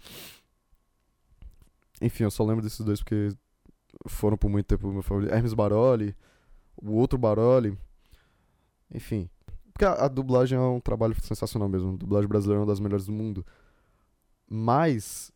Enfim, 2.00 2.24
eu 2.24 2.30
só 2.30 2.42
lembro 2.42 2.62
desses 2.62 2.80
dois 2.80 3.00
porque 3.00 3.28
foram 4.08 4.38
por 4.38 4.48
muito 4.48 4.64
tempo 4.64 4.90
meu 4.90 5.02
favorito. 5.02 5.34
Hermes 5.34 5.52
Baroli, 5.52 6.16
o 6.78 6.92
outro 6.92 7.18
Baroli. 7.18 7.76
Enfim. 8.90 9.28
Porque 9.70 9.84
a, 9.84 10.06
a, 10.06 10.08
dublagem 10.08 10.56
é 10.56 10.60
um 10.62 10.80
trabalho 10.80 11.14
sensacional 11.20 11.68
mesmo. 11.68 11.92
A 11.92 11.96
dublagem 11.98 12.26
brasileira 12.26 12.60
é 12.60 12.62
uma 12.62 12.66
das 12.66 12.80
melhores 12.80 13.04
do 13.04 13.12
mundo. 13.12 13.44
Mas 14.48 15.33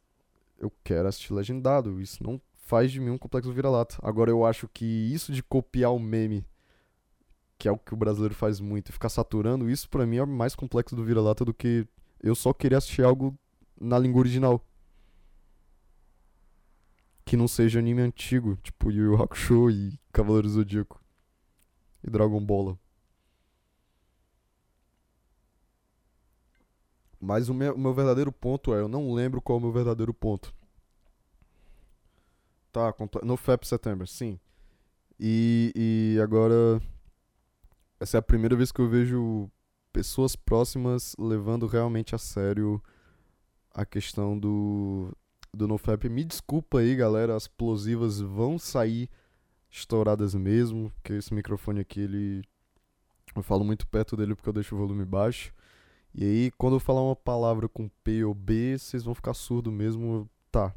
eu 0.58 0.72
quero 0.84 1.08
assistir 1.08 1.32
legendado. 1.32 2.00
Isso 2.00 2.22
não 2.22 2.40
faz 2.54 2.92
de 2.92 3.00
mim 3.00 3.10
um 3.10 3.18
complexo 3.18 3.52
vira-lata. 3.52 3.96
Agora 4.02 4.30
eu 4.30 4.44
acho 4.44 4.68
que 4.68 4.84
isso 4.84 5.32
de 5.32 5.42
copiar 5.42 5.92
o 5.92 5.98
meme, 5.98 6.44
que 7.58 7.68
é 7.68 7.72
o 7.72 7.78
que 7.78 7.94
o 7.94 7.96
brasileiro 7.96 8.34
faz 8.34 8.60
muito, 8.60 8.90
e 8.90 8.92
ficar 8.92 9.08
saturando, 9.08 9.70
isso 9.70 9.88
para 9.88 10.06
mim 10.06 10.18
é 10.18 10.26
mais 10.26 10.54
complexo 10.54 10.94
do 10.94 11.04
vira-lata 11.04 11.44
do 11.44 11.54
que 11.54 11.86
eu 12.22 12.34
só 12.34 12.52
querer 12.52 12.76
assistir 12.76 13.02
algo 13.02 13.36
na 13.80 13.98
língua 13.98 14.20
original 14.20 14.64
que 17.28 17.36
não 17.36 17.46
seja 17.46 17.78
anime 17.78 18.00
antigo, 18.00 18.56
tipo 18.62 18.90
Yu 18.90 19.12
Yu 19.12 19.22
Hakusho 19.22 19.70
e 19.70 20.00
Cavaleiros 20.10 20.52
do 20.52 20.60
Zodíaco 20.60 20.98
e 22.02 22.08
Dragon 22.10 22.42
Ball. 22.42 22.78
Mas 27.20 27.48
o 27.48 27.54
meu, 27.54 27.74
o 27.74 27.78
meu, 27.78 27.92
verdadeiro 27.92 28.30
ponto 28.30 28.72
é, 28.74 28.80
eu 28.80 28.88
não 28.88 29.12
lembro 29.12 29.40
qual 29.42 29.58
é 29.58 29.60
o 29.60 29.62
meu 29.62 29.72
verdadeiro 29.72 30.14
ponto. 30.14 30.54
Tá, 32.70 32.94
no 33.22 33.36
FAP 33.36 33.64
September, 33.64 34.06
sim. 34.06 34.38
E, 35.18 35.72
e 35.74 36.20
agora, 36.20 36.80
essa 37.98 38.18
é 38.18 38.20
a 38.20 38.22
primeira 38.22 38.54
vez 38.54 38.70
que 38.70 38.80
eu 38.80 38.88
vejo 38.88 39.50
pessoas 39.92 40.36
próximas 40.36 41.16
levando 41.18 41.66
realmente 41.66 42.14
a 42.14 42.18
sério 42.18 42.80
a 43.74 43.84
questão 43.84 44.38
do, 44.38 45.12
do 45.52 45.66
NoFap. 45.66 46.08
Me 46.08 46.24
desculpa 46.24 46.78
aí, 46.78 46.94
galera, 46.94 47.34
as 47.34 47.44
explosivas 47.44 48.20
vão 48.20 48.58
sair 48.58 49.10
estouradas 49.70 50.34
mesmo, 50.34 50.90
porque 50.92 51.14
esse 51.14 51.34
microfone 51.34 51.80
aqui, 51.80 52.00
ele 52.00 52.44
eu 53.34 53.42
falo 53.42 53.64
muito 53.64 53.86
perto 53.86 54.16
dele 54.16 54.34
porque 54.34 54.48
eu 54.48 54.52
deixo 54.52 54.74
o 54.74 54.78
volume 54.78 55.04
baixo. 55.04 55.52
E 56.14 56.24
aí, 56.24 56.50
quando 56.52 56.76
eu 56.76 56.80
falar 56.80 57.02
uma 57.02 57.16
palavra 57.16 57.68
com 57.68 57.88
P 58.02 58.24
ou 58.24 58.34
B, 58.34 58.76
vocês 58.78 59.04
vão 59.04 59.14
ficar 59.14 59.34
surdo 59.34 59.70
mesmo. 59.70 60.28
Tá. 60.50 60.74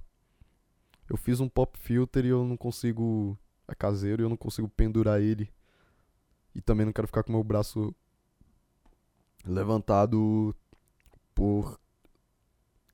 Eu 1.10 1.18
fiz 1.18 1.40
um 1.40 1.50
pop 1.50 1.78
filter 1.78 2.26
e 2.26 2.30
eu 2.30 2.46
não 2.46 2.58
consigo. 2.58 3.38
É 3.68 3.76
caseiro 3.76 4.22
e 4.22 4.26
eu 4.26 4.30
não 4.30 4.38
consigo 4.38 4.68
pendurar 4.70 5.22
ele. 5.22 5.52
E 6.54 6.62
também 6.62 6.86
não 6.86 6.94
quero 6.94 7.08
ficar 7.08 7.24
com 7.24 7.32
meu 7.32 7.44
braço 7.44 7.96
levantado 9.46 10.56
por 11.34 11.80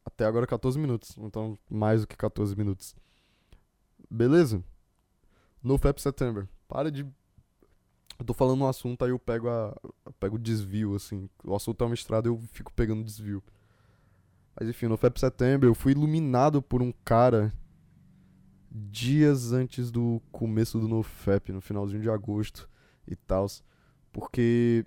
até 0.06 0.26
agora 0.26 0.48
14 0.48 0.80
minutos. 0.80 1.16
Então, 1.18 1.58
mais 1.70 2.02
do 2.02 2.08
que 2.08 2.16
14 2.16 2.56
minutos. 2.56 2.96
Beleza? 4.10 4.64
No 5.62 5.78
FAP 5.78 6.00
September. 6.00 6.48
Para 6.68 6.92
de. 6.92 7.06
Eu 8.20 8.26
tô 8.26 8.34
falando 8.34 8.62
um 8.62 8.68
assunto, 8.68 9.06
aí 9.06 9.12
eu 9.12 9.20
pego 9.20 9.48
a. 9.48 9.76
Eu 10.06 10.14
pego 10.14 10.36
o 10.36 10.40
desvio, 10.40 10.96
assim. 10.96 11.30
O 11.44 11.56
assunto 11.56 11.84
é 11.84 11.88
uma 11.88 11.94
estrada 11.94 12.28
eu 12.28 12.40
fico 12.52 12.74
pegando 12.74 13.04
desvio. 13.04 13.44
Mas 14.60 14.68
enfim, 14.68 14.88
no 14.88 14.98
FAP 14.98 15.18
September 15.18 15.70
eu 15.70 15.76
fui 15.76 15.92
iluminado 15.92 16.62
por 16.62 16.82
um 16.82 16.92
cara 17.06 17.54
dias 18.72 19.52
antes 19.52 19.92
do 19.92 20.22
começo 20.32 20.80
do 20.80 20.88
NoFap, 20.88 21.52
no 21.52 21.62
finalzinho 21.62 22.02
de 22.02 22.10
agosto 22.10 22.70
e 23.08 23.16
tal. 23.16 23.46
Porque. 24.12 24.86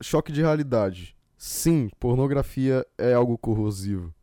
Choque 0.00 0.30
de 0.30 0.42
realidade. 0.42 1.16
Sim, 1.36 1.88
pornografia 1.98 2.86
é 2.96 3.14
algo 3.14 3.38
corrosivo. 3.38 4.14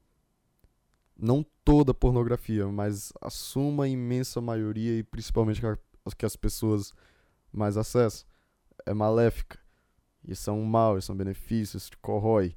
Não 1.17 1.45
toda 1.63 1.93
pornografia, 1.93 2.67
mas 2.67 3.11
a 3.19 3.29
suma 3.29 3.87
imensa 3.87 4.39
maioria 4.39 4.99
e 4.99 5.03
principalmente 5.03 5.61
que 6.13 6.25
as 6.25 6.35
pessoas 6.35 6.93
mais 7.51 7.77
acessam 7.77 8.27
é 8.85 8.93
maléfica. 8.93 9.59
Isso 10.27 10.49
é 10.49 10.53
um 10.53 10.63
mal, 10.63 10.97
isso 10.97 11.11
é 11.11 11.15
um 11.15 11.17
benefício, 11.17 11.77
isso 11.77 11.91
te 11.91 11.97
corrói. 11.97 12.55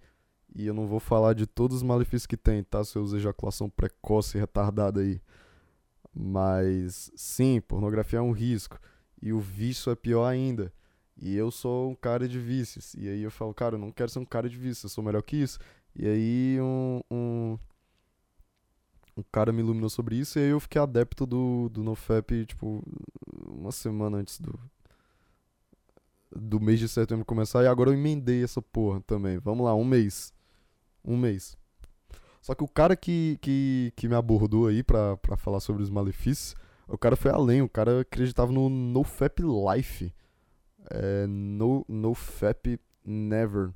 E 0.54 0.66
eu 0.66 0.74
não 0.74 0.86
vou 0.86 1.00
falar 1.00 1.34
de 1.34 1.46
todos 1.46 1.78
os 1.78 1.82
malefícios 1.82 2.26
que 2.26 2.36
tem, 2.36 2.62
tá? 2.62 2.82
Seus 2.84 3.12
ejaculação 3.12 3.68
precoce 3.68 4.36
e 4.36 4.40
retardada 4.40 5.00
aí. 5.00 5.20
Mas 6.14 7.12
sim, 7.14 7.60
pornografia 7.60 8.18
é 8.18 8.22
um 8.22 8.32
risco. 8.32 8.78
E 9.20 9.32
o 9.32 9.40
vício 9.40 9.92
é 9.92 9.94
pior 9.94 10.26
ainda. 10.26 10.72
E 11.20 11.36
eu 11.36 11.50
sou 11.50 11.90
um 11.90 11.94
cara 11.94 12.28
de 12.28 12.38
vícios. 12.38 12.94
E 12.94 13.08
aí 13.08 13.22
eu 13.22 13.30
falo, 13.30 13.52
cara, 13.52 13.74
eu 13.74 13.78
não 13.78 13.92
quero 13.92 14.10
ser 14.10 14.18
um 14.18 14.24
cara 14.24 14.48
de 14.48 14.56
vícios, 14.56 14.84
eu 14.84 14.88
sou 14.90 15.04
melhor 15.04 15.22
que 15.22 15.36
isso. 15.36 15.58
E 15.94 16.06
aí 16.06 16.58
um, 16.60 17.00
um, 17.10 17.58
um 19.16 19.22
cara 19.32 19.52
me 19.52 19.60
iluminou 19.60 19.90
sobre 19.90 20.16
isso 20.16 20.38
e 20.38 20.42
aí 20.42 20.50
eu 20.50 20.60
fiquei 20.60 20.80
adepto 20.80 21.26
do, 21.26 21.68
do 21.68 21.82
NoFap, 21.82 22.46
tipo, 22.46 22.82
uma 23.50 23.72
semana 23.72 24.18
antes 24.18 24.40
do, 24.40 24.58
do 26.34 26.60
mês 26.60 26.78
de 26.78 26.88
setembro 26.88 27.24
começar. 27.24 27.62
E 27.62 27.66
agora 27.66 27.90
eu 27.90 27.94
emendei 27.94 28.42
essa 28.42 28.62
porra 28.62 29.00
também. 29.00 29.38
Vamos 29.38 29.64
lá, 29.64 29.74
um 29.74 29.84
mês. 29.84 30.32
Um 31.04 31.16
mês. 31.16 31.56
Só 32.40 32.54
que 32.54 32.64
o 32.64 32.68
cara 32.68 32.96
que, 32.96 33.38
que, 33.40 33.92
que 33.96 34.08
me 34.08 34.14
abordou 34.14 34.66
aí 34.66 34.82
pra, 34.82 35.18
falar 35.36 35.60
sobre 35.60 35.82
os 35.82 35.90
malefícios, 35.90 36.54
o 36.86 36.96
cara 36.96 37.16
foi 37.16 37.30
além. 37.30 37.62
O 37.62 37.68
cara 37.68 38.00
acreditava 38.00 38.52
no 38.52 38.68
NoFap 38.68 39.42
Life. 39.42 40.12
É, 40.90 41.26
no, 41.26 41.84
no 41.88 42.14
fap, 42.14 42.78
never. 43.04 43.74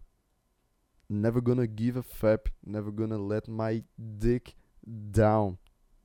Never 1.08 1.42
gonna 1.42 1.66
give 1.66 1.98
a 1.98 2.02
fap. 2.02 2.50
Never 2.66 2.90
gonna 2.90 3.18
let 3.18 3.48
my 3.48 3.84
dick 3.98 4.54
down. 4.86 5.58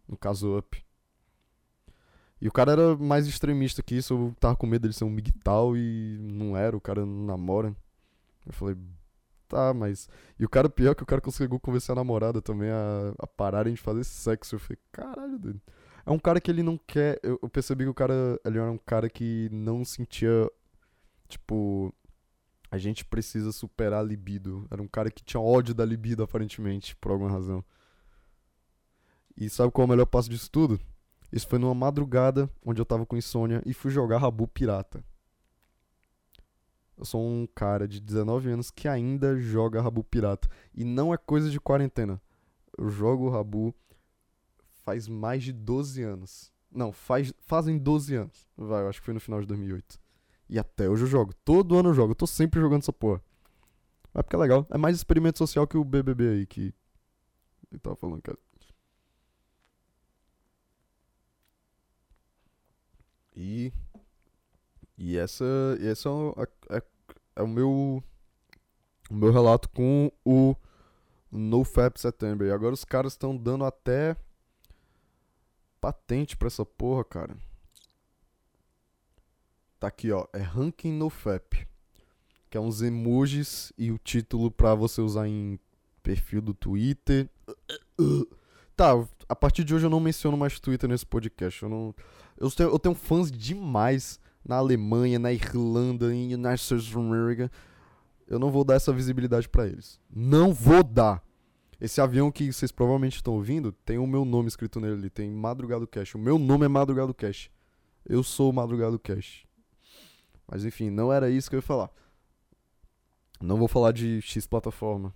no 0.07 0.17
caso 0.17 0.57
Up. 0.57 0.86
E 2.39 2.47
o 2.47 2.51
cara 2.51 2.71
era 2.73 2.95
mais 2.95 3.27
extremista 3.27 3.81
que 3.81 3.95
isso, 3.95 4.13
eu 4.13 4.35
tava 4.39 4.55
com 4.55 4.67
medo 4.67 4.83
dele 4.83 4.93
ser 4.93 5.05
um 5.05 5.09
migtal 5.09 5.75
e 5.75 6.17
não 6.19 6.55
era, 6.55 6.77
o 6.77 6.81
cara 6.81 7.05
não 7.05 7.25
namora. 7.25 7.75
Eu 8.45 8.53
falei, 8.53 8.77
tá, 9.47 9.73
mas. 9.73 10.07
E 10.39 10.45
o 10.45 10.49
cara 10.49 10.69
pior 10.69 10.93
que 10.93 11.03
o 11.03 11.05
cara 11.05 11.21
conseguiu 11.21 11.59
convencer 11.59 11.93
a 11.93 11.95
namorada 11.95 12.41
também 12.41 12.69
a, 12.69 13.13
a 13.17 13.27
pararem 13.27 13.73
de 13.73 13.81
fazer 13.81 14.03
sexo. 14.03 14.55
Eu 14.55 14.59
falei, 14.59 14.77
caralho, 14.91 15.39
doido. 15.39 15.61
É 16.05 16.11
um 16.11 16.19
cara 16.19 16.39
que 16.39 16.51
ele 16.51 16.63
não 16.63 16.77
quer. 16.77 17.19
Eu, 17.23 17.39
eu 17.41 17.49
percebi 17.49 17.83
que 17.83 17.89
o 17.89 17.93
cara. 17.93 18.39
Ele 18.45 18.57
era 18.57 18.71
um 18.71 18.77
cara 18.77 19.09
que 19.09 19.49
não 19.51 19.83
sentia. 19.83 20.49
Tipo. 21.27 21.93
A 22.69 22.77
gente 22.77 23.05
precisa 23.05 23.51
superar 23.53 24.01
a 24.01 24.03
libido. 24.03 24.67
Era 24.69 24.81
um 24.81 24.87
cara 24.87 25.09
que 25.09 25.23
tinha 25.23 25.39
ódio 25.39 25.73
da 25.73 25.85
libido, 25.85 26.21
aparentemente, 26.21 26.95
por 26.97 27.11
alguma 27.11 27.31
razão. 27.31 27.63
E 29.37 29.49
sabe 29.49 29.71
qual 29.71 29.83
é 29.83 29.87
o 29.87 29.89
melhor 29.89 30.05
passo 30.05 30.29
disso 30.29 30.51
tudo? 30.51 30.79
Isso 31.31 31.47
foi 31.47 31.59
numa 31.59 31.73
madrugada 31.73 32.49
onde 32.65 32.81
eu 32.81 32.85
tava 32.85 33.05
com 33.05 33.17
insônia 33.17 33.61
e 33.65 33.73
fui 33.73 33.91
jogar 33.91 34.19
Rabu 34.19 34.47
Pirata. 34.47 35.03
Eu 36.97 37.05
sou 37.05 37.21
um 37.21 37.47
cara 37.53 37.87
de 37.87 37.99
19 37.99 38.49
anos 38.49 38.71
que 38.71 38.87
ainda 38.87 39.37
joga 39.39 39.81
Rabu 39.81 40.03
Pirata. 40.03 40.49
E 40.73 40.83
não 40.83 41.13
é 41.13 41.17
coisa 41.17 41.49
de 41.49 41.59
quarentena. 41.59 42.19
Eu 42.75 42.89
jogo 42.89 43.29
Rabu 43.29 43.73
faz 44.83 45.07
mais 45.07 45.43
de 45.43 45.53
12 45.53 46.01
anos. 46.01 46.51
Não, 46.71 46.91
faz, 46.91 47.31
fazem 47.39 47.77
12 47.77 48.15
anos. 48.15 48.47
Vai, 48.57 48.83
eu 48.83 48.89
acho 48.89 48.99
que 48.99 49.05
foi 49.05 49.13
no 49.13 49.19
final 49.19 49.39
de 49.39 49.47
2008. 49.47 49.99
E 50.49 50.57
até 50.57 50.89
hoje 50.89 51.03
eu 51.03 51.07
jogo. 51.07 51.33
Todo 51.45 51.77
ano 51.77 51.89
eu 51.89 51.93
jogo. 51.93 52.11
Eu 52.11 52.15
tô 52.15 52.25
sempre 52.25 52.59
jogando 52.59 52.81
essa 52.81 52.93
porra. 52.93 53.21
Mas 54.13 54.23
porque 54.23 54.35
é 54.35 54.39
legal. 54.39 54.65
É 54.71 54.77
mais 54.77 54.95
experimento 54.95 55.37
social 55.37 55.67
que 55.67 55.77
o 55.77 55.83
BBB 55.83 56.29
aí 56.29 56.45
que. 56.47 56.73
Ele 57.71 57.79
tava 57.79 57.95
falando, 57.95 58.21
cara. 58.21 58.37
E. 63.37 63.71
E 64.97 65.15
essa, 65.15 65.45
e 65.79 65.87
essa 65.87 66.09
é, 66.69 66.77
é, 66.77 66.83
é, 67.35 67.43
o 67.43 67.47
meu. 67.47 68.03
O 69.09 69.13
meu 69.13 69.31
relato 69.31 69.69
com 69.69 70.11
o 70.25 70.55
NoFap 71.31 71.99
September. 71.99 72.47
E 72.47 72.51
agora 72.51 72.73
os 72.73 72.83
caras 72.83 73.13
estão 73.13 73.37
dando 73.37 73.63
até 73.63 74.17
patente 75.79 76.35
pra 76.35 76.47
essa 76.47 76.65
porra, 76.65 77.05
cara. 77.05 77.37
Tá 79.79 79.87
aqui, 79.87 80.11
ó. 80.11 80.27
É 80.33 80.39
Ranking 80.39 80.91
NoFap. 80.91 81.67
Que 82.49 82.57
é 82.57 82.61
uns 82.61 82.81
emojis 82.81 83.71
e 83.77 83.91
o 83.91 83.97
título 83.97 84.49
pra 84.49 84.73
você 84.73 84.99
usar 84.99 85.27
em 85.27 85.59
perfil 86.01 86.41
do 86.41 86.53
Twitter. 86.53 87.29
Tá, 88.75 88.91
a 89.27 89.35
partir 89.35 89.63
de 89.63 89.73
hoje 89.73 89.85
eu 89.85 89.89
não 89.89 89.99
menciono 89.99 90.37
mais 90.37 90.59
Twitter 90.59 90.89
nesse 90.89 91.05
podcast. 91.05 91.63
Eu 91.63 91.69
não. 91.69 91.95
Eu 92.37 92.51
tenho, 92.51 92.69
eu 92.69 92.79
tenho 92.79 92.95
fãs 92.95 93.31
demais 93.31 94.19
na 94.45 94.57
Alemanha, 94.57 95.19
na 95.19 95.33
Irlanda, 95.33 96.13
em 96.13 96.33
United 96.33 96.61
States 96.61 96.87
of 96.87 96.97
America. 96.97 97.51
Eu 98.27 98.39
não 98.39 98.51
vou 98.51 98.63
dar 98.63 98.75
essa 98.75 98.93
visibilidade 98.93 99.49
para 99.49 99.67
eles. 99.67 99.99
Não 100.09 100.53
vou 100.53 100.83
dar. 100.83 101.23
Esse 101.79 102.01
avião 102.01 102.31
que 102.31 102.51
vocês 102.51 102.71
provavelmente 102.71 103.15
estão 103.15 103.33
ouvindo 103.33 103.71
tem 103.71 103.97
o 103.97 104.07
meu 104.07 104.25
nome 104.25 104.47
escrito 104.47 104.79
nele 104.79 104.95
ali. 104.95 105.09
Tem 105.09 105.29
Madrugado 105.29 105.87
Cash. 105.87 106.15
O 106.15 106.19
meu 106.19 106.37
nome 106.37 106.65
é 106.65 106.67
Madrugado 106.67 107.13
Cash. 107.13 107.49
Eu 108.05 108.23
sou 108.23 108.49
o 108.49 108.53
Madrugado 108.53 108.97
Cash. 108.97 109.45
Mas 110.47 110.63
enfim, 110.63 110.89
não 110.89 111.11
era 111.11 111.29
isso 111.29 111.49
que 111.49 111.55
eu 111.55 111.59
ia 111.59 111.63
falar. 111.63 111.91
Não 113.41 113.57
vou 113.57 113.67
falar 113.67 113.91
de 113.91 114.21
X 114.21 114.47
plataforma. 114.47 115.13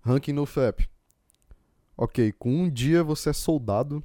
Ranking 0.00 0.32
no 0.32 0.46
FAP. 0.46 0.88
Ok, 1.96 2.32
com 2.32 2.50
um 2.50 2.70
dia 2.70 3.04
você 3.04 3.30
é 3.30 3.32
soldado 3.32 4.02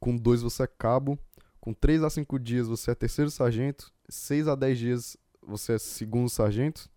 com 0.00 0.16
2 0.16 0.42
você 0.42 0.62
é 0.62 0.66
cabo, 0.66 1.18
com 1.60 1.74
3 1.74 2.02
a 2.02 2.10
5 2.10 2.38
dias 2.38 2.66
você 2.66 2.90
é 2.90 2.94
terceiro 2.94 3.30
sargento, 3.30 3.92
6 4.08 4.48
a 4.48 4.54
10 4.54 4.78
dias 4.78 5.16
você 5.42 5.74
é 5.74 5.78
segundo 5.78 6.30
sargento, 6.30 6.88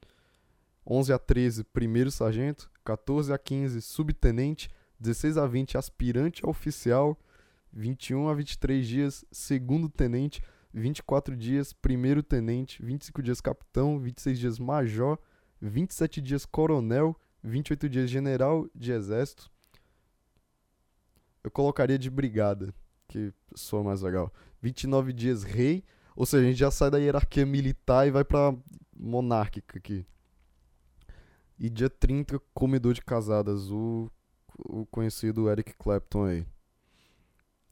11 0.88 1.12
a 1.12 1.20
13 1.20 1.64
primeiro 1.66 2.10
sargento, 2.10 2.72
14 2.86 3.34
a 3.34 3.38
15 3.38 3.82
subtenente, 3.82 4.70
16 5.00 5.38
a 5.38 5.46
20 5.46 5.78
aspirante 5.78 6.46
a 6.46 6.50
oficial, 6.50 7.20
21 7.74 8.30
a 8.30 8.34
23 8.34 8.88
dias 8.88 9.26
segundo 9.32 9.90
tenente, 9.90 10.42
24 10.74 11.36
dias 11.36 11.74
primeiro 11.74 12.24
tenente, 12.24 12.82
25 12.84 13.22
dias 13.22 13.42
capitão, 13.42 14.00
26 14.00 14.40
dias 14.40 14.60
major, 14.60 15.20
27 15.62 16.22
dias 16.22 16.46
coronel, 16.46 17.18
28 17.44 17.90
dias 17.90 18.10
general 18.10 18.68
de 18.74 18.92
exército. 18.92 19.52
Eu 21.44 21.52
colocaria 21.52 22.00
de 22.00 22.10
brigada 22.10 22.74
que 23.14 23.32
soa 23.54 23.84
mais 23.84 24.02
legal. 24.02 24.34
29 24.60 25.14
dias 25.14 25.44
rei, 25.44 25.84
ou 26.16 26.26
seja, 26.26 26.44
a 26.44 26.48
gente 26.48 26.58
já 26.58 26.72
sai 26.72 26.90
da 26.90 26.98
hierarquia 26.98 27.46
militar 27.46 28.08
e 28.08 28.12
vai 28.12 28.24
pra 28.24 28.56
monárquica 28.96 29.78
aqui. 29.78 30.04
E 31.60 31.70
dia 31.70 31.92
30, 31.92 32.42
comedor 32.56 32.94
de 32.94 33.02
casadas, 33.02 33.70
o, 33.70 34.12
o 34.58 34.86
conhecido 34.88 35.48
Eric 35.48 35.76
Clapton 35.76 36.26
aí. 36.26 36.46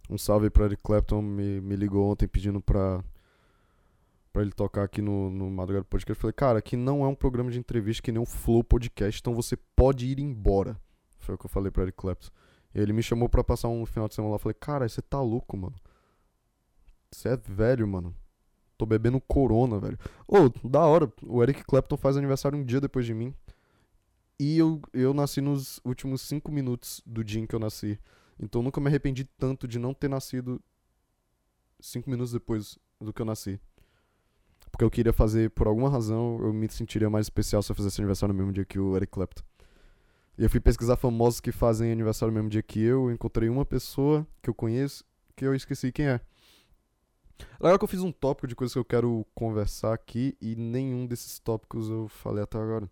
Um 0.08 0.18
salve 0.18 0.52
pra 0.52 0.66
Eric 0.66 0.84
Clapton, 0.84 1.22
me, 1.22 1.60
me 1.60 1.76
ligou 1.76 2.12
ontem 2.12 2.28
pedindo 2.28 2.62
pra, 2.62 3.04
pra 4.32 4.44
ele 4.44 4.52
tocar 4.52 4.84
aqui 4.84 5.02
no, 5.02 5.32
no 5.32 5.50
Madrugada 5.50 5.86
Podcast. 5.86 6.12
Eu 6.12 6.22
falei, 6.22 6.34
cara, 6.34 6.60
aqui 6.60 6.78
não 6.78 7.04
é 7.04 7.08
um 7.08 7.16
programa 7.16 7.50
de 7.50 7.58
entrevista 7.58 8.04
que 8.04 8.12
nem 8.12 8.22
um 8.22 8.26
Flow 8.26 8.64
Podcast, 8.64 9.20
então 9.20 9.34
você 9.34 9.58
pode 9.76 10.06
ir 10.06 10.20
embora. 10.20 10.80
Foi 11.18 11.34
o 11.34 11.38
que 11.38 11.46
eu 11.46 11.50
falei 11.50 11.72
pra 11.72 11.84
Eric 11.84 11.98
Clapton. 11.98 12.30
Ele 12.74 12.94
me 12.94 13.04
chamou 13.04 13.28
pra 13.28 13.44
passar 13.44 13.68
um 13.68 13.86
final 13.86 14.08
de 14.08 14.16
semana 14.16 14.32
lá. 14.32 14.36
Eu 14.36 14.40
falei, 14.40 14.56
cara, 14.60 14.88
você 14.88 15.02
tá 15.02 15.20
louco, 15.22 15.58
mano. 15.58 15.76
Você 17.12 17.30
é 17.30 17.38
velho, 17.38 17.88
mano. 17.88 18.16
Tô 18.78 18.86
bebendo 18.86 19.20
corona, 19.22 19.80
velho. 19.80 20.00
Ô, 20.28 20.38
oh, 20.46 20.68
da 20.68 20.82
hora. 20.82 21.12
O 21.24 21.44
Eric 21.44 21.64
Clapton 21.64 21.98
faz 21.98 22.18
aniversário 22.18 22.58
um 22.58 22.64
dia 22.64 22.80
depois 22.80 23.06
de 23.06 23.14
mim. 23.14 23.34
E 24.40 24.58
eu, 24.58 24.82
eu 24.94 25.14
nasci 25.14 25.42
nos 25.42 25.80
últimos 25.86 26.22
cinco 26.22 26.52
minutos 26.52 27.02
do 27.06 27.24
dia 27.24 27.40
em 27.40 27.46
que 27.46 27.54
eu 27.54 27.60
nasci. 27.60 28.00
Então 28.40 28.62
eu 28.62 28.64
nunca 28.64 28.82
me 28.82 28.88
arrependi 28.88 29.24
tanto 29.24 29.68
de 29.68 29.78
não 29.78 29.94
ter 29.94 30.08
nascido 30.08 30.60
cinco 31.80 32.10
minutos 32.10 32.32
depois 32.32 32.80
do 33.00 33.14
que 33.14 33.22
eu 33.22 33.26
nasci. 33.26 33.60
Porque 34.72 34.84
eu 34.84 34.90
queria 34.90 35.14
fazer, 35.14 35.52
por 35.52 35.68
alguma 35.68 35.90
razão, 35.90 36.40
eu 36.42 36.54
me 36.54 36.68
sentiria 36.72 37.10
mais 37.10 37.26
especial 37.26 37.62
se 37.62 37.72
eu 37.72 37.76
fizesse 37.76 38.00
aniversário 38.00 38.34
no 38.34 38.40
mesmo 38.40 38.54
dia 38.54 38.66
que 38.66 38.80
o 38.80 38.96
Eric 38.96 39.12
Clapton. 39.12 39.44
E 40.42 40.44
eu 40.44 40.50
fui 40.50 40.60
pesquisar 40.60 40.96
famosos 40.96 41.40
que 41.40 41.52
fazem 41.52 41.92
aniversário 41.92 42.32
no 42.32 42.36
mesmo 42.40 42.50
dia 42.50 42.64
que 42.64 42.82
eu. 42.82 43.12
Encontrei 43.12 43.48
uma 43.48 43.64
pessoa 43.64 44.26
que 44.42 44.50
eu 44.50 44.56
conheço 44.56 45.06
que 45.36 45.46
eu 45.46 45.54
esqueci 45.54 45.92
quem 45.92 46.08
é. 46.08 46.20
Legal 47.60 47.78
que 47.78 47.84
eu 47.84 47.88
fiz 47.88 48.02
um 48.02 48.12
tópico 48.12 48.48
de 48.48 48.56
coisas 48.56 48.74
que 48.74 48.80
eu 48.80 48.84
quero 48.84 49.24
conversar 49.36 49.94
aqui 49.94 50.36
e 50.42 50.56
nenhum 50.56 51.06
desses 51.06 51.38
tópicos 51.38 51.90
eu 51.90 52.08
falei 52.08 52.44
até 52.44 52.58
agora. 52.58 52.90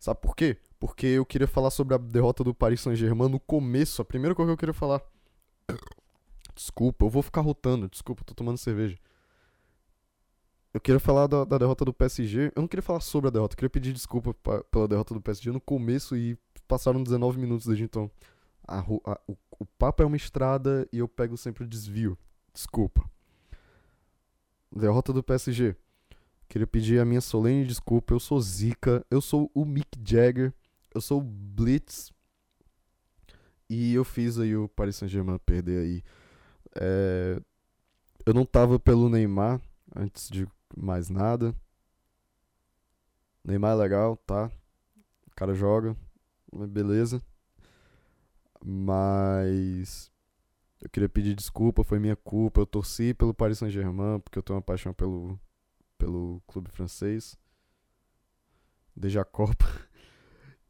Sabe 0.00 0.20
por 0.20 0.34
quê? 0.34 0.58
Porque 0.80 1.06
eu 1.06 1.24
queria 1.24 1.46
falar 1.46 1.70
sobre 1.70 1.94
a 1.94 1.98
derrota 1.98 2.42
do 2.42 2.52
Paris 2.52 2.80
Saint-Germain 2.80 3.28
no 3.28 3.38
começo, 3.38 4.02
a 4.02 4.04
primeira 4.04 4.34
coisa 4.34 4.48
que 4.48 4.54
eu 4.54 4.58
queria 4.58 4.74
falar. 4.74 5.00
Desculpa, 6.56 7.04
eu 7.04 7.08
vou 7.08 7.22
ficar 7.22 7.40
rotando, 7.40 7.88
desculpa, 7.88 8.24
tô 8.24 8.34
tomando 8.34 8.58
cerveja. 8.58 8.98
Eu 10.74 10.80
queria 10.80 10.98
falar 10.98 11.26
da, 11.26 11.44
da, 11.44 11.58
derrota 11.58 11.84
do 11.84 11.92
PSG. 11.92 12.52
Eu 12.54 12.62
não 12.62 12.68
queria 12.68 12.82
falar 12.82 13.00
sobre 13.00 13.28
a 13.28 13.30
derrota, 13.30 13.54
eu 13.54 13.56
queria 13.56 13.70
pedir 13.70 13.92
desculpa 13.92 14.32
pra, 14.32 14.64
pela 14.64 14.88
derrota 14.88 15.12
do 15.12 15.20
PSG 15.20 15.50
no 15.50 15.60
começo 15.60 16.16
e 16.16 16.38
passaram 16.66 17.02
19 17.02 17.38
minutos 17.38 17.66
desde 17.66 17.84
então. 17.84 18.10
A, 18.66 18.78
a, 18.78 19.20
o, 19.28 19.36
o 19.58 19.66
papo 19.66 20.02
é 20.02 20.06
uma 20.06 20.16
estrada 20.16 20.88
e 20.90 20.98
eu 20.98 21.08
pego 21.08 21.36
sempre 21.36 21.64
o 21.64 21.66
desvio. 21.66 22.16
Desculpa. 22.54 23.04
Derrota 24.74 25.12
do 25.12 25.22
PSG. 25.22 25.76
Queria 26.48 26.66
pedir 26.66 27.00
a 27.00 27.04
minha 27.04 27.20
solene 27.20 27.66
desculpa. 27.66 28.14
Eu 28.14 28.20
sou 28.20 28.40
Zika, 28.40 29.04
eu 29.10 29.20
sou 29.20 29.50
o 29.54 29.64
Mick 29.66 29.98
Jagger, 30.02 30.54
eu 30.94 31.00
sou 31.00 31.20
o 31.20 31.22
Blitz. 31.22 32.10
E 33.68 33.94
eu 33.94 34.04
fiz 34.04 34.38
aí 34.38 34.56
o 34.56 34.68
Paris 34.68 34.96
Saint-Germain 34.96 35.38
perder 35.44 35.80
aí. 35.80 36.02
É, 36.74 37.40
eu 38.24 38.32
não 38.32 38.44
tava 38.44 38.78
pelo 38.78 39.08
Neymar 39.08 39.60
antes 39.94 40.28
de 40.28 40.46
mais 40.76 41.08
nada. 41.08 41.54
Neymar 43.44 43.72
é 43.72 43.74
legal, 43.74 44.16
tá? 44.16 44.50
O 45.26 45.34
cara 45.34 45.54
joga, 45.54 45.96
beleza. 46.68 47.20
Mas 48.64 50.10
eu 50.80 50.88
queria 50.88 51.08
pedir 51.08 51.34
desculpa, 51.34 51.84
foi 51.84 51.98
minha 51.98 52.16
culpa. 52.16 52.60
Eu 52.60 52.66
torci 52.66 53.14
pelo 53.14 53.34
Paris 53.34 53.58
Saint-Germain 53.58 54.20
porque 54.20 54.38
eu 54.38 54.42
tenho 54.42 54.56
uma 54.56 54.62
paixão 54.62 54.92
pelo 54.92 55.38
pelo 55.98 56.42
clube 56.46 56.70
francês. 56.70 57.38
Desde 58.94 59.18
a 59.18 59.24
Copa. 59.24 59.64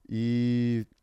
E 0.09 0.87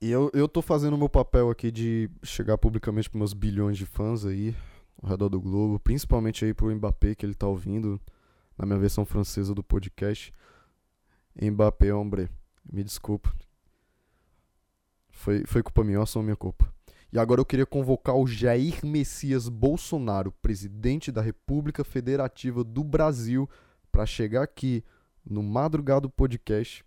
e 0.00 0.10
eu, 0.10 0.30
eu 0.34 0.48
tô 0.48 0.60
fazendo 0.60 0.94
o 0.94 0.98
meu 0.98 1.08
papel 1.08 1.48
aqui 1.50 1.70
de 1.70 2.10
chegar 2.22 2.58
publicamente 2.58 3.08
para 3.08 3.18
meus 3.18 3.32
bilhões 3.32 3.78
de 3.78 3.86
fãs 3.86 4.24
aí, 4.24 4.54
ao 5.06 5.10
redor 5.10 5.28
do 5.28 5.40
globo, 5.40 5.78
principalmente 5.78 6.44
aí 6.44 6.52
pro 6.52 6.74
Mbappé 6.74 7.14
que 7.14 7.24
ele 7.24 7.34
tá 7.34 7.46
ouvindo 7.46 8.00
na 8.58 8.66
minha 8.66 8.78
versão 8.78 9.06
francesa 9.06 9.54
do 9.54 9.62
podcast. 9.62 10.32
Mbappé, 11.40 11.94
hombre. 11.94 12.28
Me 12.70 12.82
desculpa. 12.82 13.32
Foi, 15.10 15.44
foi 15.46 15.62
culpa 15.62 15.84
minha, 15.84 15.96
eu 15.96 16.02
assumo 16.02 16.24
minha 16.24 16.36
culpa. 16.36 16.72
E 17.12 17.18
agora 17.18 17.40
eu 17.40 17.44
queria 17.44 17.64
convocar 17.64 18.16
o 18.16 18.26
Jair 18.26 18.84
Messias 18.84 19.48
Bolsonaro, 19.48 20.32
presidente 20.42 21.12
da 21.12 21.22
República 21.22 21.84
Federativa 21.84 22.64
do 22.64 22.82
Brasil, 22.82 23.48
para 23.92 24.04
chegar 24.04 24.42
aqui 24.42 24.84
no 25.24 25.42
Madrugado 25.42 26.10
Podcast. 26.10 26.84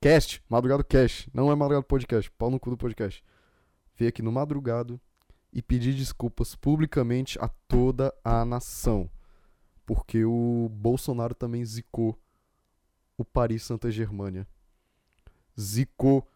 Cast, 0.00 0.42
Madrugado 0.48 0.84
Cast, 0.84 1.28
não 1.34 1.52
é 1.52 1.54
Madrugado 1.54 1.86
Podcast, 1.86 2.30
pau 2.30 2.50
no 2.50 2.58
cu 2.58 2.70
do 2.70 2.76
podcast. 2.76 3.22
Veio 3.96 4.08
aqui 4.08 4.22
no 4.22 4.32
Madrugado 4.32 5.00
e 5.52 5.62
pedir 5.62 5.94
desculpas 5.94 6.54
publicamente 6.54 7.38
a 7.40 7.48
toda 7.48 8.14
a 8.24 8.44
nação. 8.44 9.10
Porque 9.86 10.24
o 10.24 10.68
Bolsonaro 10.70 11.34
também 11.34 11.64
zicou 11.64 12.18
o 13.16 13.24
Paris 13.24 13.62
Saint-Germain. 13.64 14.44
Zicou 15.58 16.26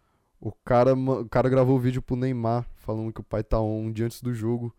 o 0.40 0.50
cara, 0.50 0.94
o 0.94 1.28
cara 1.28 1.48
gravou 1.48 1.78
vídeo 1.78 2.02
pro 2.02 2.16
Neymar, 2.16 2.66
falando 2.74 3.12
que 3.12 3.20
o 3.20 3.24
pai 3.24 3.44
tá 3.44 3.60
um 3.60 3.92
dia 3.92 4.06
antes 4.06 4.20
do 4.20 4.34
jogo. 4.34 4.74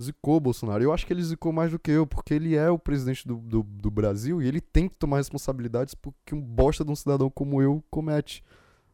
Zicou 0.00 0.36
o 0.36 0.40
Bolsonaro. 0.40 0.82
Eu 0.82 0.92
acho 0.92 1.06
que 1.06 1.12
ele 1.12 1.22
zicou 1.22 1.52
mais 1.52 1.70
do 1.70 1.78
que 1.78 1.90
eu, 1.90 2.06
porque 2.06 2.34
ele 2.34 2.56
é 2.56 2.68
o 2.68 2.78
presidente 2.78 3.26
do, 3.26 3.36
do, 3.36 3.62
do 3.62 3.90
Brasil 3.90 4.42
e 4.42 4.46
ele 4.46 4.60
tem 4.60 4.88
que 4.88 4.96
tomar 4.96 5.18
responsabilidades 5.18 5.94
porque 5.94 6.34
um 6.34 6.40
bosta 6.40 6.84
de 6.84 6.90
um 6.90 6.96
cidadão 6.96 7.30
como 7.30 7.62
eu 7.62 7.82
comete. 7.90 8.42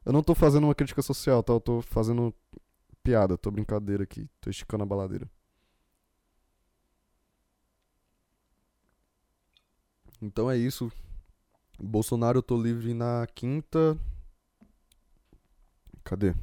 Eu 0.04 0.12
não 0.12 0.22
tô 0.22 0.34
fazendo 0.34 0.64
uma 0.64 0.74
crítica 0.74 1.02
social, 1.02 1.42
tá? 1.42 1.52
Eu 1.52 1.60
tô 1.60 1.82
fazendo 1.82 2.32
piada, 3.06 3.38
tô 3.38 3.52
brincadeira 3.52 4.02
aqui, 4.02 4.28
tô 4.40 4.50
esticando 4.50 4.82
a 4.82 4.86
baladeira. 4.86 5.30
Então 10.20 10.50
é 10.50 10.56
isso. 10.56 10.90
Bolsonaro 11.78 12.38
eu 12.38 12.42
tô 12.42 12.60
livre 12.60 12.92
na 12.94 13.24
quinta, 13.32 13.96
Cadê? 16.02 16.34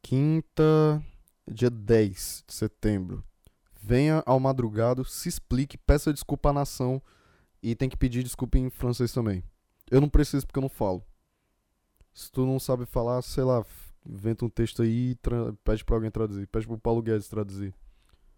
Quinta, 0.00 1.04
dia 1.48 1.70
10 1.70 2.44
de 2.46 2.54
setembro. 2.54 3.24
Venha 3.80 4.22
ao 4.26 4.38
madrugado, 4.38 5.04
se 5.04 5.28
explique, 5.28 5.76
peça 5.76 6.12
desculpa 6.12 6.50
à 6.50 6.52
nação 6.52 7.02
e 7.60 7.74
tem 7.74 7.88
que 7.88 7.96
pedir 7.96 8.22
desculpa 8.22 8.58
em 8.58 8.70
francês 8.70 9.12
também. 9.12 9.42
Eu 9.90 10.00
não 10.00 10.08
preciso 10.08 10.46
porque 10.46 10.58
eu 10.58 10.62
não 10.62 10.68
falo. 10.68 11.04
Se 12.12 12.30
tu 12.30 12.44
não 12.44 12.58
sabe 12.58 12.84
falar, 12.84 13.22
sei 13.22 13.44
lá, 13.44 13.64
inventa 14.06 14.44
um 14.44 14.50
texto 14.50 14.82
aí 14.82 15.12
e 15.12 15.18
pede 15.64 15.84
pra 15.84 15.96
alguém 15.96 16.10
traduzir. 16.10 16.46
Pede 16.46 16.66
pro 16.66 16.78
Paulo 16.78 17.02
Guedes 17.02 17.28
traduzir. 17.28 17.74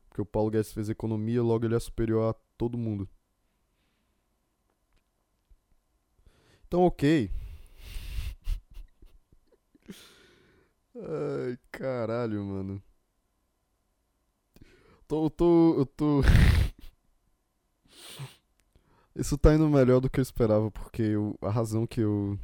Porque 0.08 0.22
o 0.22 0.26
Paulo 0.26 0.50
Guedes 0.50 0.72
fez 0.72 0.88
economia, 0.88 1.42
logo 1.42 1.64
ele 1.64 1.74
é 1.74 1.80
superior 1.80 2.30
a 2.30 2.34
todo 2.56 2.78
mundo. 2.78 3.08
Então, 6.66 6.82
ok. 6.82 7.30
Ai, 10.96 11.58
caralho, 11.70 12.42
mano. 12.44 12.82
Tô, 15.06 15.28
tô, 15.30 15.78
eu 15.78 15.86
tô. 15.86 16.22
Isso 19.14 19.38
tá 19.38 19.54
indo 19.54 19.68
melhor 19.68 20.00
do 20.00 20.10
que 20.10 20.18
eu 20.18 20.22
esperava, 20.22 20.70
porque 20.70 21.02
eu, 21.02 21.38
a 21.42 21.50
razão 21.50 21.86
que 21.86 22.00
eu 22.00 22.38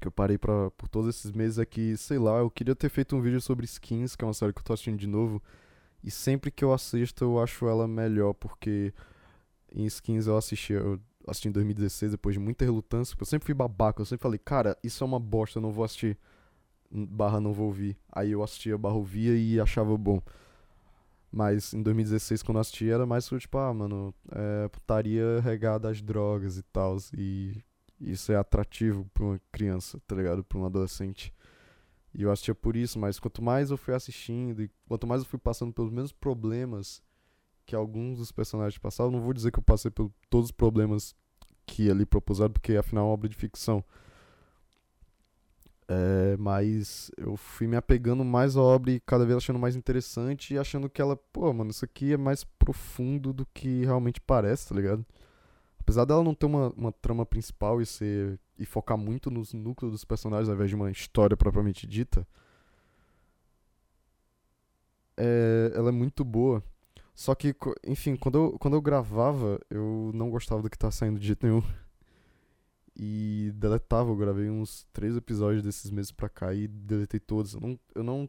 que 0.00 0.08
eu 0.08 0.12
parei 0.12 0.38
pra, 0.38 0.70
por 0.72 0.88
todos 0.88 1.08
esses 1.08 1.32
meses 1.32 1.58
é 1.58 1.66
que, 1.66 1.96
sei 1.96 2.18
lá, 2.18 2.38
eu 2.38 2.50
queria 2.50 2.74
ter 2.74 2.88
feito 2.88 3.16
um 3.16 3.20
vídeo 3.20 3.40
sobre 3.40 3.64
skins, 3.64 4.16
que 4.16 4.24
é 4.24 4.26
uma 4.26 4.34
série 4.34 4.52
que 4.52 4.60
eu 4.60 4.64
tô 4.64 4.72
assistindo 4.72 4.98
de 4.98 5.06
novo, 5.06 5.42
e 6.02 6.10
sempre 6.10 6.50
que 6.50 6.64
eu 6.64 6.72
assisto 6.72 7.24
eu 7.24 7.42
acho 7.42 7.66
ela 7.66 7.88
melhor, 7.88 8.34
porque 8.34 8.92
em 9.72 9.84
skins 9.86 10.26
eu 10.26 10.36
assisti, 10.36 10.72
eu 10.72 11.00
assisti 11.26 11.48
em 11.48 11.52
2016 11.52 12.12
depois 12.12 12.34
de 12.34 12.40
muita 12.40 12.64
relutância, 12.64 13.14
porque 13.14 13.22
eu 13.22 13.26
sempre 13.30 13.46
fui 13.46 13.54
babaca, 13.54 14.00
eu 14.00 14.06
sempre 14.06 14.22
falei, 14.22 14.38
cara, 14.38 14.76
isso 14.82 15.02
é 15.02 15.06
uma 15.06 15.20
bosta, 15.20 15.58
eu 15.58 15.62
não 15.62 15.72
vou 15.72 15.84
assistir 15.84 16.18
barra 16.90 17.40
não 17.40 17.52
vou 17.52 17.66
ouvir. 17.66 17.96
Aí 18.12 18.32
eu 18.32 18.42
assistia 18.42 18.78
barra 18.78 18.94
ouvia 18.94 19.36
e 19.36 19.60
achava 19.60 19.96
bom. 19.96 20.20
Mas 21.30 21.74
em 21.74 21.82
2016, 21.82 22.42
quando 22.42 22.56
eu 22.56 22.60
assisti, 22.60 22.90
era 22.90 23.04
mais 23.04 23.26
tipo, 23.26 23.58
ah, 23.58 23.72
mano, 23.74 24.14
é 24.30 24.68
putaria 24.68 25.40
regada 25.42 25.90
às 25.90 26.00
drogas 26.00 26.56
e 26.56 26.62
tal. 26.62 26.96
E 27.16 27.62
isso 28.00 28.32
é 28.32 28.36
atrativo 28.36 29.08
pra 29.12 29.24
uma 29.24 29.40
criança, 29.50 30.00
tá 30.06 30.14
ligado? 30.14 30.44
Pra 30.44 30.58
um 30.58 30.66
adolescente. 30.66 31.32
E 32.14 32.22
eu 32.22 32.30
assistia 32.30 32.54
por 32.54 32.76
isso, 32.76 32.98
mas 32.98 33.18
quanto 33.18 33.42
mais 33.42 33.70
eu 33.70 33.76
fui 33.76 33.94
assistindo 33.94 34.62
e 34.62 34.70
quanto 34.88 35.06
mais 35.06 35.22
eu 35.22 35.28
fui 35.28 35.38
passando 35.38 35.72
pelos 35.72 35.90
mesmos 35.90 36.12
problemas 36.12 37.02
que 37.66 37.74
alguns 37.74 38.18
dos 38.18 38.32
personagens 38.32 38.78
passavam, 38.78 39.12
não 39.12 39.20
vou 39.20 39.34
dizer 39.34 39.50
que 39.50 39.58
eu 39.58 39.62
passei 39.62 39.90
por 39.90 40.10
todos 40.30 40.46
os 40.46 40.52
problemas 40.52 41.14
que 41.66 41.90
ali 41.90 42.06
propuseram, 42.06 42.52
porque 42.52 42.76
afinal 42.76 43.04
é 43.04 43.06
uma 43.08 43.12
obra 43.12 43.28
de 43.28 43.36
ficção. 43.36 43.84
É, 45.88 46.36
mas 46.38 47.10
eu 47.16 47.36
fui 47.36 47.66
me 47.66 47.76
apegando 47.76 48.24
mais 48.24 48.56
à 48.56 48.62
obra 48.62 48.90
e 48.90 49.00
cada 49.00 49.24
vez 49.24 49.36
achando 49.36 49.58
mais 49.58 49.76
interessante 49.76 50.54
e 50.54 50.58
achando 50.58 50.88
que 50.88 51.00
ela, 51.00 51.16
pô, 51.16 51.52
mano, 51.52 51.70
isso 51.70 51.84
aqui 51.84 52.12
é 52.12 52.16
mais 52.16 52.44
profundo 52.44 53.32
do 53.32 53.46
que 53.46 53.84
realmente 53.84 54.20
parece, 54.20 54.68
tá 54.68 54.74
ligado? 54.74 55.04
Apesar 55.86 56.04
dela 56.04 56.24
não 56.24 56.34
ter 56.34 56.46
uma, 56.46 56.70
uma 56.70 56.90
trama 56.90 57.24
principal 57.24 57.80
e 57.80 57.86
ser 57.86 58.40
e 58.58 58.66
focar 58.66 58.98
muito 58.98 59.30
nos 59.30 59.52
núcleos 59.52 59.92
dos 59.92 60.04
personagens 60.04 60.48
ao 60.48 60.56
invés 60.56 60.68
de 60.68 60.74
uma 60.74 60.90
história 60.90 61.36
propriamente 61.36 61.86
dita, 61.86 62.26
é, 65.16 65.70
ela 65.76 65.90
é 65.90 65.92
muito 65.92 66.24
boa. 66.24 66.60
Só 67.14 67.36
que, 67.36 67.54
enfim, 67.86 68.16
quando 68.16 68.36
eu, 68.36 68.58
quando 68.58 68.74
eu 68.74 68.82
gravava, 68.82 69.60
eu 69.70 70.10
não 70.12 70.28
gostava 70.28 70.60
do 70.60 70.68
que 70.68 70.76
tá 70.76 70.90
saindo 70.90 71.20
de 71.20 71.26
jeito 71.28 71.46
nenhum 71.46 71.62
e 72.96 73.52
deletava. 73.54 74.10
Eu 74.10 74.16
gravei 74.16 74.50
uns 74.50 74.88
três 74.92 75.16
episódios 75.16 75.62
desses 75.62 75.88
meses 75.92 76.10
pra 76.10 76.28
cá 76.28 76.52
e 76.52 76.66
deletei 76.66 77.20
todos. 77.20 77.54
Eu 77.54 77.60
não. 77.60 77.80
Eu, 77.94 78.02
não, 78.02 78.28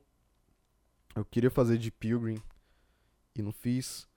eu 1.15 1.25
queria 1.25 1.49
fazer 1.49 1.79
de 1.79 1.89
Pilgrim 1.89 2.39
e 3.35 3.41
não 3.41 3.51
fiz. 3.51 4.07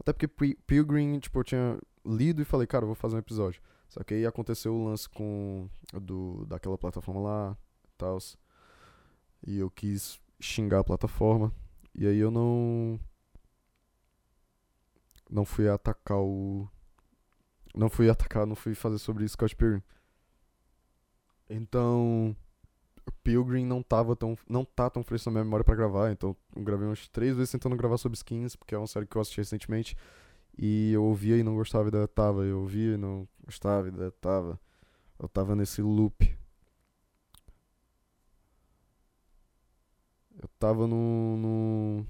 Até 0.00 0.12
porque 0.12 0.56
Pilgrim, 0.66 1.20
tipo, 1.20 1.38
eu 1.38 1.44
tinha 1.44 1.78
lido 2.08 2.42
e 2.42 2.44
falei, 2.44 2.66
cara, 2.66 2.86
vou 2.86 2.94
fazer 2.94 3.16
um 3.16 3.20
episódio. 3.20 3.60
Só 3.88 4.02
que 4.02 4.14
aí 4.14 4.26
aconteceu 4.26 4.74
o 4.74 4.84
lance 4.84 5.08
com. 5.08 5.68
Do, 5.92 6.44
daquela 6.46 6.78
plataforma 6.78 7.20
lá 7.20 7.56
tal. 7.96 8.18
E 9.46 9.58
eu 9.58 9.70
quis 9.70 10.20
xingar 10.40 10.80
a 10.80 10.84
plataforma. 10.84 11.52
E 11.94 12.06
aí 12.06 12.18
eu 12.18 12.30
não. 12.30 12.98
Não 15.30 15.44
fui 15.44 15.68
atacar 15.68 16.18
o. 16.18 16.68
Não 17.74 17.88
fui 17.88 18.08
atacar, 18.08 18.46
não 18.46 18.56
fui 18.56 18.74
fazer 18.74 18.98
sobre 18.98 19.28
Scott 19.28 19.54
Pilgrim. 19.54 19.82
Então, 21.48 22.36
Pilgrim 23.22 23.64
não 23.64 23.82
tava 23.82 24.14
tão 24.14 24.36
não 24.48 24.64
tá 24.64 24.90
tão 24.90 25.02
fresco 25.02 25.30
na 25.30 25.34
minha 25.34 25.44
memória 25.44 25.64
para 25.64 25.74
gravar, 25.74 26.10
então 26.10 26.36
eu 26.54 26.62
gravei 26.62 26.86
umas 26.86 27.08
três 27.08 27.36
vezes 27.36 27.50
tentando 27.50 27.76
gravar 27.76 27.96
sobre 27.96 28.16
skins, 28.16 28.56
porque 28.56 28.74
é 28.74 28.78
uma 28.78 28.86
série 28.86 29.06
que 29.06 29.16
eu 29.16 29.20
assisti 29.20 29.38
recentemente 29.38 29.96
e 30.58 30.92
eu 30.92 31.04
ouvia 31.04 31.36
e 31.36 31.42
não 31.42 31.54
gostava 31.54 31.88
e 31.88 31.90
deletava, 31.90 32.44
eu 32.44 32.60
ouvia 32.60 32.94
e 32.94 32.96
não 32.96 33.28
gostava 33.44 33.88
e 33.88 33.90
deletava. 33.90 34.60
Eu 35.18 35.28
tava 35.28 35.54
nesse 35.56 35.82
loop. 35.82 36.36
Eu 40.40 40.48
tava 40.58 40.86
no, 40.86 41.36
no 41.36 42.06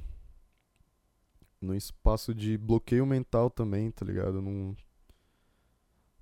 no 1.60 1.74
espaço 1.74 2.34
de 2.34 2.56
bloqueio 2.56 3.04
mental 3.06 3.50
também, 3.50 3.90
tá 3.90 4.04
ligado? 4.04 4.40
Num, 4.40 4.76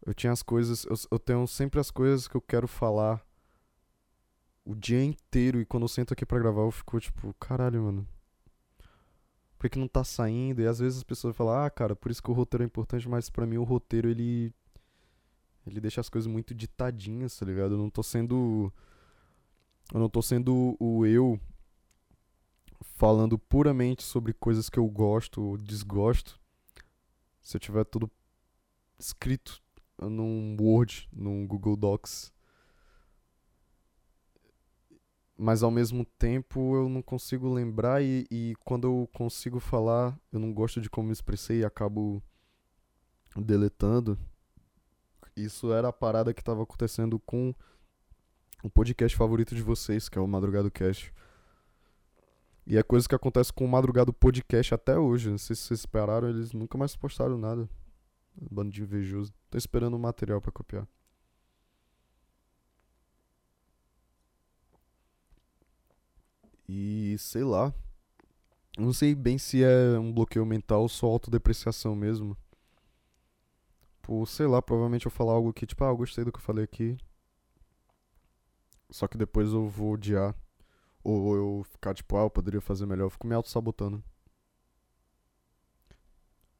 eu 0.04 0.14
tinha 0.14 0.32
as 0.32 0.42
coisas. 0.42 0.84
Eu, 0.84 0.94
eu 1.12 1.18
tenho 1.18 1.46
sempre 1.46 1.80
as 1.80 1.90
coisas 1.90 2.28
que 2.28 2.36
eu 2.36 2.40
quero 2.40 2.68
falar 2.68 3.24
o 4.64 4.74
dia 4.74 5.02
inteiro. 5.04 5.60
E 5.60 5.66
quando 5.66 5.84
eu 5.84 5.88
sento 5.88 6.12
aqui 6.12 6.24
pra 6.24 6.38
gravar, 6.38 6.62
eu 6.62 6.70
fico 6.70 6.98
tipo, 7.00 7.34
caralho, 7.34 7.82
mano. 7.82 8.08
Por 9.58 9.70
que 9.70 9.78
não 9.78 9.88
tá 9.88 10.04
saindo? 10.04 10.60
E 10.60 10.66
às 10.66 10.78
vezes 10.78 10.98
as 10.98 11.04
pessoas 11.04 11.34
falam, 11.34 11.64
ah, 11.64 11.70
cara, 11.70 11.96
por 11.96 12.10
isso 12.10 12.22
que 12.22 12.30
o 12.30 12.34
roteiro 12.34 12.62
é 12.62 12.66
importante, 12.66 13.08
mas 13.08 13.30
para 13.30 13.46
mim 13.46 13.56
o 13.56 13.64
roteiro 13.64 14.08
ele. 14.08 14.52
Ele 15.66 15.80
deixa 15.80 16.00
as 16.00 16.08
coisas 16.08 16.30
muito 16.30 16.54
ditadinhas, 16.54 17.36
tá 17.36 17.44
ligado? 17.44 17.72
Eu 17.74 17.78
não 17.78 17.90
tô 17.90 18.02
sendo. 18.02 18.72
Eu 19.92 19.98
não 19.98 20.08
tô 20.08 20.22
sendo 20.22 20.76
o 20.78 21.04
eu 21.04 21.40
falando 22.82 23.38
puramente 23.38 24.02
sobre 24.02 24.32
coisas 24.32 24.68
que 24.68 24.78
eu 24.78 24.86
gosto 24.86 25.42
ou 25.42 25.56
desgosto. 25.56 26.40
Se 27.42 27.56
eu 27.56 27.60
tiver 27.60 27.84
tudo 27.84 28.10
escrito 28.98 29.60
num 30.00 30.56
Word, 30.60 31.08
num 31.12 31.46
Google 31.46 31.76
Docs. 31.76 32.32
Mas 35.38 35.62
ao 35.62 35.70
mesmo 35.70 36.04
tempo 36.18 36.76
eu 36.76 36.88
não 36.88 37.02
consigo 37.02 37.52
lembrar 37.52 38.02
e, 38.02 38.26
e 38.30 38.54
quando 38.64 38.86
eu 38.86 39.08
consigo 39.12 39.60
falar, 39.60 40.18
eu 40.32 40.40
não 40.40 40.52
gosto 40.52 40.80
de 40.80 40.88
como 40.88 41.08
me 41.08 41.12
expressei 41.12 41.60
e 41.60 41.64
acabo 41.64 42.22
deletando. 43.36 44.18
Isso 45.36 45.72
era 45.72 45.88
a 45.88 45.92
parada 45.92 46.32
que 46.32 46.40
estava 46.40 46.62
acontecendo 46.62 47.18
com 47.18 47.54
o 48.62 48.70
podcast 48.70 49.14
favorito 49.14 49.54
de 49.54 49.62
vocês, 49.62 50.08
que 50.08 50.18
é 50.18 50.20
o 50.20 50.26
Madrugado 50.26 50.70
Cast. 50.70 51.12
E 52.66 52.76
é 52.78 52.82
coisa 52.82 53.06
que 53.06 53.14
acontece 53.14 53.52
com 53.52 53.64
o 53.64 53.68
Madrugado 53.68 54.12
Podcast 54.12 54.74
até 54.74 54.98
hoje. 54.98 55.30
Não 55.30 55.38
sei 55.38 55.54
se 55.54 55.62
vocês 55.62 55.80
esperaram, 55.80 56.28
eles 56.28 56.52
nunca 56.52 56.78
mais 56.78 56.96
postaram 56.96 57.36
nada. 57.36 57.68
Bando 58.50 58.70
de 58.70 58.82
invejoso. 58.82 59.32
Tô 59.50 59.58
esperando 59.58 59.94
o 59.94 60.00
material 60.00 60.40
para 60.40 60.50
copiar. 60.50 60.88
E 66.68 67.16
sei 67.18 67.44
lá. 67.44 67.72
Não 68.78 68.92
sei 68.92 69.14
bem 69.14 69.38
se 69.38 69.62
é 69.64 69.98
um 69.98 70.12
bloqueio 70.12 70.44
mental 70.44 70.82
ou 70.82 70.88
só 70.88 71.06
autodepreciação 71.06 71.94
mesmo. 71.96 72.36
Por, 74.02 74.26
sei 74.26 74.46
lá, 74.46 74.60
provavelmente 74.62 75.06
eu 75.06 75.10
falar 75.10 75.32
algo 75.32 75.52
que, 75.52 75.66
tipo, 75.66 75.82
ah, 75.84 75.88
eu 75.88 75.96
gostei 75.96 76.24
do 76.24 76.30
que 76.30 76.38
eu 76.38 76.42
falei 76.42 76.64
aqui. 76.64 76.96
Só 78.90 79.08
que 79.08 79.18
depois 79.18 79.52
eu 79.52 79.68
vou 79.68 79.92
odiar. 79.92 80.34
Ou 81.02 81.36
eu 81.36 81.64
ficar, 81.64 81.94
tipo, 81.94 82.16
ah, 82.16 82.22
eu 82.22 82.30
poderia 82.30 82.60
fazer 82.60 82.86
melhor. 82.86 83.06
Eu 83.06 83.10
fico 83.10 83.26
me 83.26 83.34
auto-sabotando. 83.34 84.02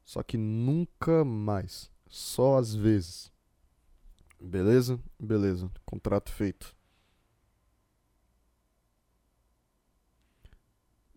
Só 0.03 0.23
que 0.23 0.37
nunca 0.37 1.23
mais. 1.25 1.91
Só 2.07 2.57
às 2.57 2.73
vezes. 2.73 3.31
Beleza? 4.39 4.99
Beleza. 5.19 5.69
Contrato 5.85 6.31
feito. 6.31 6.76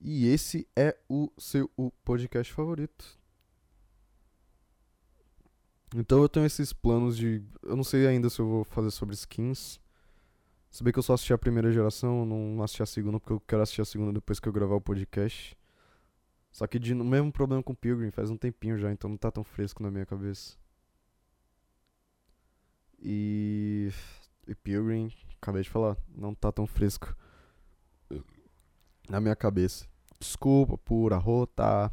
E 0.01 0.27
esse 0.27 0.67
é 0.75 0.97
o 1.09 1.31
seu 1.37 1.71
o 1.77 1.91
podcast 2.05 2.53
favorito. 2.53 3.19
Então 5.95 6.23
eu 6.23 6.29
tenho 6.29 6.47
esses 6.47 6.73
planos 6.73 7.17
de. 7.17 7.43
Eu 7.63 7.77
não 7.77 7.85
sei 7.85 8.07
ainda 8.07 8.31
se 8.31 8.39
eu 8.41 8.49
vou 8.49 8.65
fazer 8.65 8.91
sobre 8.91 9.15
skins. 9.15 9.79
Se 10.71 10.85
bem 10.85 10.93
que 10.93 10.99
eu 10.99 11.03
só 11.03 11.15
assisti 11.15 11.33
a 11.33 11.39
primeira 11.39 11.73
geração, 11.73 12.25
não 12.25 12.63
assisti 12.63 12.83
a 12.83 12.87
segunda, 12.87 13.19
porque 13.19 13.33
eu 13.33 13.41
quero 13.41 13.63
assistir 13.63 13.83
a 13.83 13.85
segunda 13.85 14.13
depois 14.13 14.39
que 14.39 14.49
eu 14.49 14.53
gravar 14.53 14.77
o 14.77 14.81
podcast. 14.81 15.59
Só 16.53 16.67
que 16.67 16.79
de, 16.79 16.95
o 16.95 17.05
mesmo 17.05 17.33
problema 17.33 17.63
com 17.63 17.75
Pilgrim, 17.75 18.11
faz 18.11 18.31
um 18.31 18.37
tempinho 18.37 18.79
já, 18.79 18.93
então 18.93 19.11
não 19.11 19.17
tá 19.17 19.31
tão 19.31 19.45
fresco 19.45 19.83
na 19.83 19.91
minha 19.91 20.07
cabeça. 20.07 20.57
E. 23.01 23.91
E 24.47 24.55
Pilgrim, 24.55 25.13
acabei 25.41 25.63
de 25.63 25.71
falar, 25.71 25.97
não 26.09 26.35
tá 26.35 26.51
tão 26.53 26.67
fresco 26.67 27.15
na 29.09 29.21
minha 29.21 29.37
cabeça. 29.37 29.90
Desculpa 30.21 30.77
por 30.77 31.13
arrotar. 31.13 31.91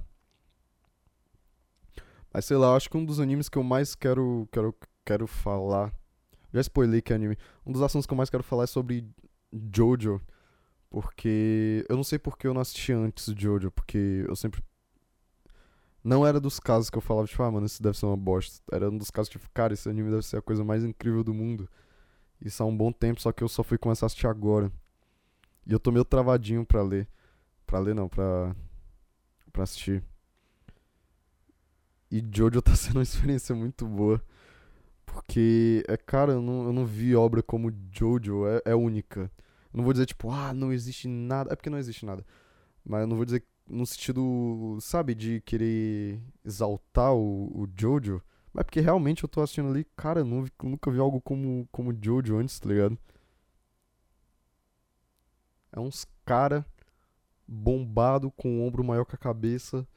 Mas 2.34 2.46
sei 2.46 2.58
lá, 2.58 2.76
acho 2.76 2.90
que 2.90 2.98
um 2.98 3.06
dos 3.06 3.20
animes 3.20 3.50
que 3.50 3.58
eu 3.58 3.64
mais 3.64 3.96
quero, 3.96 4.48
quero, 4.52 4.76
quero 5.06 5.26
falar. 5.26 5.94
Já 6.54 6.62
spoilei 6.62 7.02
que 7.02 7.14
é 7.14 7.16
anime. 7.16 7.38
Um 7.66 7.72
dos 7.72 7.82
assuntos 7.82 8.06
que 8.06 8.14
eu 8.14 8.18
mais 8.18 8.30
quero 8.30 8.44
falar 8.44 8.66
é 8.66 8.68
sobre 8.68 9.08
Jojo. 9.74 10.22
Porque. 10.90 11.86
Eu 11.90 11.96
não 11.96 12.04
sei 12.04 12.20
porque 12.20 12.48
eu 12.48 12.54
não 12.54 12.62
assisti 12.62 12.92
antes 12.94 13.34
Jojo. 13.38 13.72
Porque 13.72 14.26
eu 14.28 14.36
sempre. 14.36 14.62
Não 16.04 16.26
era 16.26 16.40
dos 16.40 16.60
casos 16.60 16.90
que 16.90 16.98
eu 16.98 17.02
falava, 17.02 17.28
tipo, 17.28 17.44
ah, 17.44 17.52
mano, 17.52 17.66
isso 17.66 17.82
deve 17.82 17.98
ser 17.98 18.06
uma 18.06 18.16
bosta. 18.16 18.62
Era 18.72 18.90
um 18.90 18.98
dos 18.98 19.12
casos, 19.12 19.30
tipo, 19.30 19.50
cara, 19.54 19.74
esse 19.74 19.90
anime 19.90 20.10
deve 20.10 20.24
ser 20.24 20.38
a 20.38 20.42
coisa 20.42 20.64
mais 20.64 20.84
incrível 20.84 21.24
do 21.24 21.34
mundo. 21.34 21.68
Isso 22.40 22.62
há 22.64 22.66
um 22.66 22.76
bom 22.76 22.92
tempo, 22.92 23.20
só 23.20 23.32
que 23.32 23.44
eu 23.44 23.50
só 23.50 23.64
fui 23.64 23.78
começar 23.78 24.06
a 24.06 24.08
assistir 24.08 24.28
agora. 24.28 24.72
E 25.66 25.74
eu 25.74 25.80
tô 25.80 25.92
meio 25.92 26.06
travadinho 26.06 26.66
pra 26.66 26.82
ler. 26.82 27.10
Pra 27.68 27.80
ler 27.80 27.94
não, 27.94 28.10
pra. 28.10 28.56
pra 29.52 29.64
assistir. 29.64 30.04
E 32.10 32.24
Jojo 32.34 32.62
tá 32.62 32.74
sendo 32.76 32.98
uma 32.98 33.04
experiência 33.04 33.54
muito 33.54 33.86
boa. 33.86 34.22
Porque, 35.06 35.84
é, 35.88 35.98
cara, 35.98 36.34
eu 36.34 36.42
não, 36.42 36.66
eu 36.66 36.74
não 36.74 36.86
vi 36.86 37.16
obra 37.16 37.44
como 37.44 37.72
Jojo, 37.92 38.48
é, 38.48 38.62
é 38.66 38.76
única. 38.76 39.32
Eu 39.74 39.78
não 39.78 39.84
vou 39.84 39.94
dizer, 39.94 40.06
tipo, 40.06 40.32
ah, 40.32 40.54
não 40.54 40.72
existe 40.74 41.08
nada. 41.08 41.52
É 41.54 41.56
porque 41.56 41.70
não 41.70 41.78
existe 41.78 42.06
nada. 42.06 42.26
Mas 42.86 43.02
eu 43.02 43.08
não 43.08 43.18
vou 43.18 43.26
dizer 43.26 43.44
no 43.68 43.86
sentido, 43.86 44.78
sabe, 44.82 45.14
de 45.14 45.42
querer 45.42 46.22
exaltar 46.46 47.14
o, 47.14 47.64
o 47.64 47.68
Jojo. 47.78 48.22
Mas 48.54 48.64
porque 48.66 48.80
realmente 48.80 49.24
eu 49.24 49.30
tô 49.30 49.42
assistindo 49.42 49.70
ali, 49.70 49.86
cara, 49.96 50.22
eu 50.22 50.26
nunca 50.26 50.90
vi 50.92 51.00
algo 51.00 51.22
como, 51.22 51.68
como 51.72 51.94
Jojo 52.02 52.38
antes, 52.38 52.60
tá 52.60 52.70
ligado? 52.70 52.98
É 55.72 55.80
uns 55.80 56.06
cara 56.26 56.66
bombado 57.48 58.30
com 58.32 58.60
o 58.60 58.68
ombro 58.68 58.84
maior 58.84 59.06
que 59.06 59.16
a 59.16 59.20
cabeça, 59.20 59.88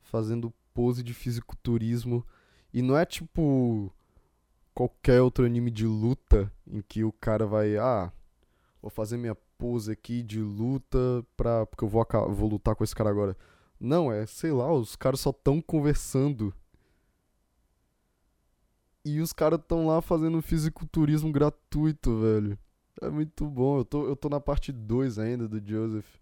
fazendo 0.00 0.52
pose 0.74 1.02
de 1.02 1.14
fisiculturismo. 1.14 2.26
E 2.72 2.82
não 2.82 2.96
é 2.96 3.04
tipo 3.04 3.92
qualquer 4.74 5.20
outro 5.20 5.44
anime 5.44 5.70
de 5.70 5.86
luta 5.86 6.50
em 6.66 6.80
que 6.80 7.04
o 7.04 7.12
cara 7.12 7.46
vai, 7.46 7.76
ah, 7.76 8.10
vou 8.80 8.90
fazer 8.90 9.16
minha 9.16 9.36
pose 9.58 9.92
aqui 9.92 10.22
de 10.22 10.40
luta 10.40 11.24
pra, 11.36 11.66
porque 11.66 11.84
eu 11.84 11.88
vou, 11.88 12.04
vou 12.30 12.48
lutar 12.48 12.74
com 12.74 12.82
esse 12.82 12.94
cara 12.94 13.10
agora. 13.10 13.36
Não, 13.78 14.10
é, 14.12 14.26
sei 14.26 14.52
lá, 14.52 14.72
os 14.72 14.96
caras 14.96 15.20
só 15.20 15.32
tão 15.32 15.60
conversando. 15.60 16.54
E 19.04 19.20
os 19.20 19.32
caras 19.32 19.60
tão 19.66 19.86
lá 19.86 20.00
fazendo 20.00 20.40
fisiculturismo 20.40 21.32
gratuito, 21.32 22.20
velho. 22.20 22.58
É 23.00 23.10
muito 23.10 23.44
bom. 23.46 23.78
Eu 23.78 23.84
tô, 23.84 24.06
eu 24.06 24.14
tô 24.14 24.28
na 24.28 24.40
parte 24.40 24.70
2 24.70 25.18
ainda 25.18 25.48
do 25.48 25.60
Joseph. 25.64 26.21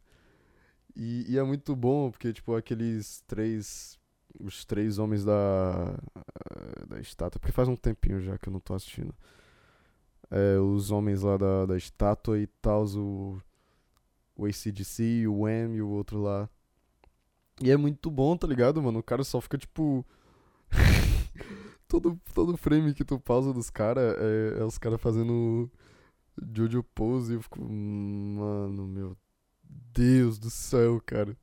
E, 0.97 1.33
e, 1.33 1.39
é 1.39 1.43
muito 1.43 1.75
bom, 1.77 2.11
porque, 2.11 2.33
tipo, 2.33 2.55
aqueles 2.55 3.23
três 3.27 3.99
os 4.39 4.65
três 4.65 4.99
homens 4.99 5.25
da, 5.25 5.99
da 6.89 7.01
estátua, 7.01 7.41
porque 7.41 7.53
faz 7.53 7.69
um 7.69 7.77
tempinho 7.77 8.21
já 8.21 8.39
que 8.39 8.49
eu 8.49 8.53
não 8.53 8.61
tô 8.61 8.75
assistindo. 8.75 9.15
É, 10.31 10.59
os 10.59 10.91
homens 10.91 11.23
lá 11.23 11.37
da, 11.37 11.67
da 11.67 11.77
estátua 11.77 12.39
e 12.39 12.47
tal, 12.47 12.85
o, 12.97 13.43
o 14.37 14.47
ACDC, 14.47 15.27
o 15.27 15.49
M 15.49 15.77
e 15.77 15.83
o 15.83 15.89
outro 15.89 16.23
lá. 16.23 16.49
E 17.63 17.71
é 17.71 17.77
muito 17.77 18.11
bom, 18.11 18.37
tá 18.37 18.47
ligado, 18.47 18.81
mano? 18.83 19.01
O 19.01 19.03
cara 19.03 19.25
só 19.25 19.41
fica 19.41 19.59
tipo. 19.59 20.07
todo, 21.89 22.19
todo 22.33 22.57
frame 22.57 22.95
que 22.95 23.05
tu 23.05 23.19
pausa 23.19 23.53
dos 23.53 23.69
caras 23.69 24.17
é, 24.19 24.61
é 24.61 24.65
os 24.65 24.79
caras 24.79 25.01
fazendo 25.01 25.71
Jojo 26.55 26.83
pose 26.95 27.33
e 27.33 27.37
eu 27.37 27.43
fico. 27.43 27.61
Mano, 27.61 28.87
meu 28.87 29.17
Deus 29.93 30.39
do 30.39 30.51
céu, 30.51 31.01
cara. 31.05 31.37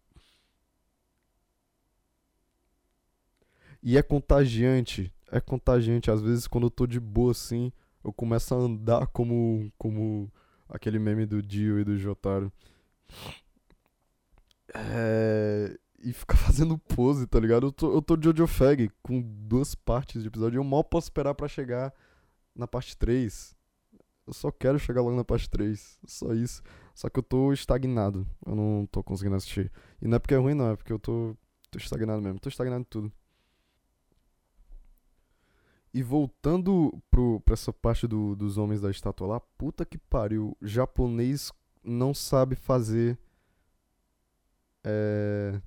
E 3.82 3.98
é 3.98 4.02
contagiante. 4.02 5.14
É 5.32 5.40
contagiante. 5.40 6.12
Às 6.12 6.22
vezes, 6.22 6.48
quando 6.48 6.66
eu 6.66 6.72
tô 6.72 6.86
de 6.86 7.00
boa 7.00 7.32
assim, 7.32 7.72
eu 8.04 8.12
começo 8.12 8.54
a 8.54 8.58
andar 8.58 9.08
como, 9.08 9.72
como 9.78 10.32
aquele 10.70 11.00
meme 11.00 11.26
do 11.26 11.42
Dio 11.42 11.80
e 11.80 11.84
do 11.84 11.98
Jotaro. 11.98 12.52
É... 14.74 15.78
E 16.00 16.14
ficar 16.14 16.38
fazendo 16.38 16.78
pose, 16.78 17.26
tá 17.28 17.40
ligado? 17.40 17.68
Eu 17.68 17.72
tô, 17.72 17.94
eu 17.94 18.02
tô 18.02 18.18
Jojo 18.22 18.48
Fag 18.48 18.92
com 19.02 19.22
duas 19.22 19.74
partes 19.76 20.22
de 20.22 20.28
episódio 20.28 20.58
e 20.58 20.60
eu 20.60 20.64
mal 20.64 20.84
posso 20.84 21.06
esperar 21.08 21.34
para 21.34 21.48
chegar 21.48 21.94
na 22.56 22.68
parte 22.68 22.96
3. 22.98 23.56
Eu 24.26 24.34
só 24.34 24.52
quero 24.52 24.78
chegar 24.78 25.02
logo 25.02 25.16
na 25.16 25.24
parte 25.24 25.50
3. 25.50 26.00
Só 26.06 26.34
isso. 26.34 26.62
Só 26.98 27.10
que 27.10 27.20
eu 27.20 27.24
tô 27.24 27.54
estagnado. 27.54 28.28
Eu 28.44 28.56
não 28.56 28.88
tô 28.92 29.04
conseguindo 29.04 29.36
assistir. 29.36 29.72
E 30.02 30.08
não 30.08 30.16
é 30.16 30.20
porque 30.20 30.34
é 30.34 30.38
ruim, 30.38 30.56
não. 30.56 30.72
É 30.72 30.76
porque 30.76 30.92
eu 30.92 30.98
tô, 30.98 31.38
tô 31.70 31.78
estagnado 31.78 32.20
mesmo. 32.24 32.40
Tô 32.40 32.50
estagnado 32.50 32.82
em 32.82 32.86
tudo. 32.86 33.14
E 35.94 36.02
voltando 36.02 37.00
pro, 37.12 37.40
pra 37.42 37.54
essa 37.54 37.72
parte 37.72 38.08
do, 38.08 38.36
dos 38.36 38.58
homens 38.58 38.82
da 38.82 38.90
estátua 38.90 39.28
lá, 39.28 39.40
puta 39.40 39.86
que 39.86 40.00
pariu, 40.00 40.58
japonês 40.60 41.52
não 41.84 42.16
sabe 42.16 42.56
fazer 42.56 43.16
é, 44.84 45.62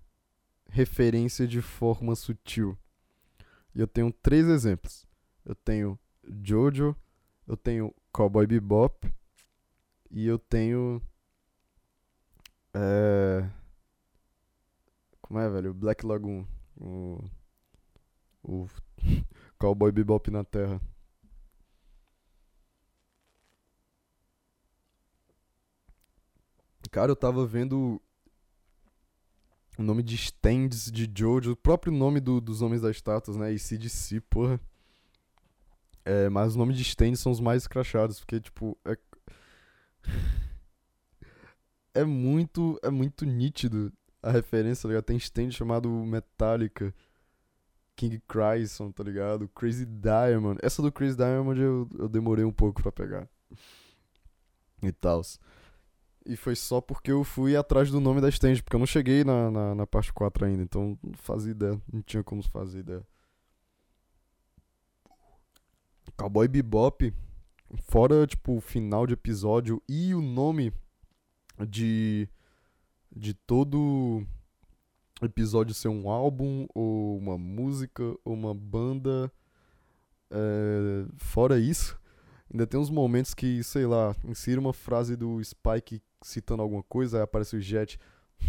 referência 0.69 1.47
de 1.47 1.63
forma 1.63 2.17
sutil. 2.17 2.77
E 3.73 3.79
eu 3.81 3.87
tenho 3.87 4.13
três 4.13 4.49
exemplos. 4.49 5.07
Eu 5.45 5.55
tenho 5.55 5.97
Jojo, 6.43 6.97
eu 7.47 7.57
tenho 7.57 7.95
Cowboy 8.11 8.49
Bebop 8.49 9.09
e 10.11 10.27
eu 10.27 10.41
tenho. 10.41 11.01
É, 12.75 13.51
como 15.31 15.39
é, 15.39 15.49
velho? 15.49 15.73
Black 15.73 16.05
Lagoon. 16.05 16.45
O, 16.77 17.25
o 18.43 18.67
Cowboy 19.59 19.93
Bebop 19.93 20.29
na 20.31 20.43
Terra. 20.43 20.81
Cara, 26.91 27.13
eu 27.13 27.17
tava 27.17 27.47
vendo 27.47 28.03
o 29.79 29.83
nome 29.83 30.03
de 30.03 30.17
stands 30.17 30.91
de 30.91 31.09
Jojo, 31.17 31.53
o 31.53 31.57
próprio 31.57 31.93
nome 31.93 32.19
do, 32.19 32.41
dos 32.41 32.61
nomes 32.61 32.81
das 32.81 32.97
estátuas, 32.97 33.37
né? 33.37 33.51
ACDC, 33.51 34.21
porra. 34.23 34.61
É, 36.05 36.29
mas 36.29 36.49
os 36.49 36.57
nomes 36.57 36.77
de 36.77 36.83
stands 36.83 37.21
são 37.21 37.31
os 37.31 37.39
mais 37.39 37.69
crachados, 37.69 38.19
porque, 38.19 38.41
tipo, 38.41 38.77
é... 38.85 38.97
é 41.95 42.05
muito, 42.05 42.79
é 42.83 42.91
muito 42.91 43.25
nítido 43.25 43.93
a 44.23 44.31
referência, 44.31 44.83
tá 44.83 44.89
ligado? 44.89 45.05
Tem 45.05 45.17
stand 45.17 45.51
chamado 45.51 45.89
Metallica, 45.89 46.95
King 47.97 48.21
Crimson, 48.27 48.93
tá 48.93 49.03
ligado? 49.03 49.49
Crazy 49.49 49.87
Diamond. 49.87 50.59
Essa 50.63 50.83
do 50.83 50.93
Crazy 50.93 51.17
Diamond 51.17 51.61
eu, 51.61 51.89
eu 51.99 52.09
demorei 52.09 52.45
um 52.45 52.53
pouco 52.53 52.83
pra 52.83 52.93
pegar. 52.93 53.29
E 54.83 54.93
tal. 54.93 55.23
E 56.25 56.37
foi 56.37 56.55
só 56.55 56.81
porque 56.81 57.11
eu 57.11 57.25
fui 57.25 57.57
atrás 57.57 57.91
do 57.91 58.01
nome 58.01 58.21
da 58.21 58.29
stand, 58.29 58.57
porque 58.63 58.77
eu 58.77 58.81
não 58.81 58.87
cheguei 58.87 59.25
na, 59.25 59.51
na, 59.51 59.75
na 59.75 59.87
parte 59.87 60.13
4 60.13 60.47
ainda, 60.47 60.63
então 60.63 60.99
não 61.03 61.15
fazia 61.15 61.53
ideia, 61.53 61.81
não 61.93 62.03
tinha 62.03 62.23
como 62.23 62.43
fazer 62.43 62.81
ideia. 62.81 63.03
Cowboy 66.17 66.47
Bebop, 66.47 67.13
fora, 67.83 68.27
tipo, 68.27 68.57
o 68.57 68.61
final 68.61 69.07
de 69.07 69.15
episódio 69.15 69.83
e 69.89 70.15
o 70.15 70.21
nome 70.21 70.73
de 71.67 72.29
de 73.15 73.35
todo 73.35 74.25
episódio 75.21 75.75
ser 75.75 75.89
um 75.89 76.09
álbum, 76.09 76.67
ou 76.75 77.19
uma 77.19 77.37
música, 77.37 78.03
ou 78.25 78.35
uma 78.35 78.55
banda. 78.55 79.31
É, 80.31 81.07
fora 81.17 81.59
isso, 81.59 81.99
ainda 82.51 82.67
tem 82.67 82.79
uns 82.79 82.91
momentos 82.91 83.35
que, 83.35 83.63
sei 83.65 83.87
lá, 83.87 84.15
insira 84.25 84.61
uma 84.61 84.73
frase 84.73 85.17
do 85.17 85.43
Spike 85.43 86.01
citando 86.23 86.63
alguma 86.63 86.83
coisa, 86.83 87.19
aí 87.19 87.23
aparece 87.23 87.57
o 87.57 87.61
Jet. 87.61 87.99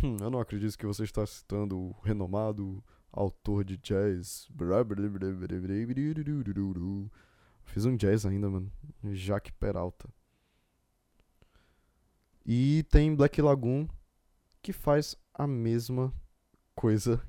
Hum, 0.04 0.17
eu 0.21 0.30
não 0.30 0.39
acredito 0.39 0.78
que 0.78 0.86
você 0.86 1.04
está 1.04 1.26
citando 1.26 1.78
o 1.78 1.95
renomado 2.04 2.84
autor 3.12 3.63
de 3.65 3.78
jazz. 3.78 4.47
Fiz 7.65 7.86
um 7.86 7.95
jazz 7.95 8.26
ainda, 8.26 8.50
mano. 8.50 8.71
Jaque 9.12 9.52
Peralta. 9.52 10.10
E 12.46 12.84
tem 12.90 13.16
Black 13.16 13.42
Lagoon, 13.42 13.88
que 14.62 14.74
faz 14.74 15.16
a 15.34 15.46
mesma 15.46 16.14
coisa 16.76 17.22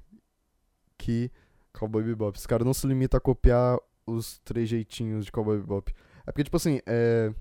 que 0.97 1.31
Cowboy 1.73 2.03
Bebop. 2.03 2.37
Esse 2.39 2.49
cara 2.49 2.65
não 2.65 2.75
se 2.75 2.87
limita 2.87 3.17
a 3.17 3.21
copiar 3.21 3.79
os 4.07 4.39
três 4.41 4.69
jeitinhos 4.69 5.25
de 5.25 5.33
Cowboy 5.33 5.59
Bebop. 5.59 5.93
É 6.27 6.33
porque, 6.33 6.45
tipo 6.45 6.57
assim, 6.57 6.81
é. 6.87 7.33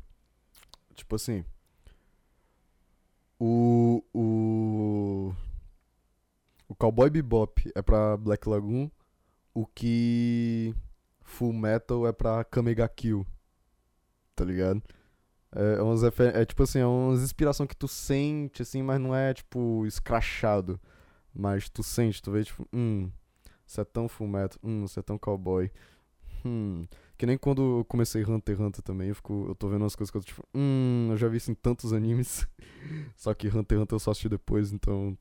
Tipo 0.95 1.15
assim. 1.15 1.45
O. 3.39 4.03
O. 4.13 5.33
O 6.67 6.75
Cowboy 6.75 7.09
Bebop 7.09 7.71
é 7.75 7.81
pra 7.81 8.17
Black 8.17 8.47
Lagoon. 8.47 8.89
O 9.53 9.65
que. 9.65 10.73
Full 11.21 11.53
Metal 11.53 12.07
é 12.07 12.11
pra 12.11 12.43
Kamega 12.43 12.87
Kill. 12.89 13.25
Tá 14.35 14.43
ligado? 14.43 14.81
É, 15.53 15.75
é, 15.79 15.81
umas, 15.81 16.03
é 16.03 16.45
tipo 16.45 16.63
assim, 16.63 16.79
é 16.79 16.85
umas 16.85 17.21
inspiração 17.21 17.67
que 17.67 17.75
tu 17.75 17.87
sente, 17.87 18.61
assim, 18.61 18.81
mas 18.81 18.99
não 18.99 19.15
é, 19.15 19.33
tipo, 19.33 19.85
escrachado. 19.85 20.79
Mas 21.33 21.69
tu 21.69 21.83
sente, 21.83 22.21
tu 22.21 22.31
vê, 22.31 22.43
tipo, 22.43 22.67
hum, 22.73 23.09
você 23.65 23.81
é 23.81 23.85
tão 23.85 24.07
fullmetal, 24.07 24.59
hum, 24.63 24.87
você 24.87 24.99
é 24.99 25.03
tão 25.03 25.17
cowboy. 25.17 25.71
Hum. 26.45 26.87
Que 27.17 27.25
nem 27.25 27.37
quando 27.37 27.79
eu 27.79 27.85
comecei 27.85 28.23
Hunter 28.23 28.55
x 28.55 28.65
Hunter 28.65 28.81
também, 28.81 29.09
eu, 29.09 29.15
fico, 29.15 29.45
eu 29.47 29.55
tô 29.55 29.69
vendo 29.69 29.83
umas 29.83 29.95
coisas 29.95 30.09
que 30.11 30.17
eu 30.17 30.21
tô 30.21 30.27
tipo, 30.27 30.43
hum, 30.55 31.09
eu 31.11 31.17
já 31.17 31.27
vi 31.27 31.37
isso 31.37 31.51
em 31.51 31.55
tantos 31.55 31.93
animes. 31.93 32.47
Só 33.15 33.33
que 33.33 33.47
Hunter 33.47 33.77
x 33.77 33.83
Hunter 33.83 33.95
eu 33.95 33.99
só 33.99 34.11
assisti 34.11 34.29
depois, 34.29 34.71
então. 34.71 35.17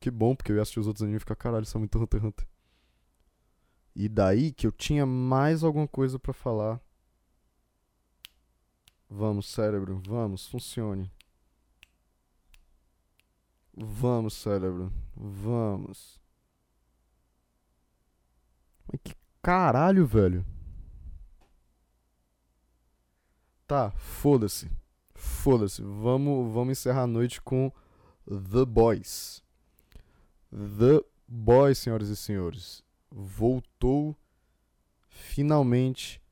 Que 0.00 0.10
bom, 0.10 0.36
porque 0.36 0.52
eu 0.52 0.56
ia 0.56 0.62
assistir 0.62 0.80
os 0.80 0.86
outros 0.86 1.02
animes 1.02 1.18
e 1.18 1.20
ficar, 1.20 1.34
caralho, 1.36 1.64
isso 1.64 1.76
é 1.76 1.80
muito 1.80 1.98
Hunter 1.98 2.20
x 2.20 2.28
Hunter. 2.28 2.46
E 3.96 4.08
daí 4.08 4.52
que 4.52 4.66
eu 4.66 4.72
tinha 4.72 5.04
mais 5.04 5.64
alguma 5.64 5.88
coisa 5.88 6.18
para 6.18 6.32
falar. 6.32 6.80
Vamos, 9.10 9.46
cérebro, 9.46 10.02
vamos, 10.06 10.46
funcione. 10.46 11.10
Vamos, 13.74 14.34
cérebro. 14.34 14.92
Vamos. 15.16 16.20
Mas 18.86 19.00
que 19.02 19.14
caralho, 19.40 20.06
velho. 20.06 20.44
Tá, 23.66 23.90
foda-se. 23.92 24.70
Foda-se. 25.14 25.82
Vamos, 25.82 26.52
vamos 26.52 26.72
encerrar 26.72 27.02
a 27.02 27.06
noite 27.06 27.40
com 27.40 27.72
The 28.26 28.64
Boys. 28.66 29.42
The 30.50 31.04
Boys, 31.26 31.78
senhoras 31.78 32.08
e 32.08 32.16
senhores. 32.16 32.82
Voltou 33.10 34.16
finalmente 35.08 36.22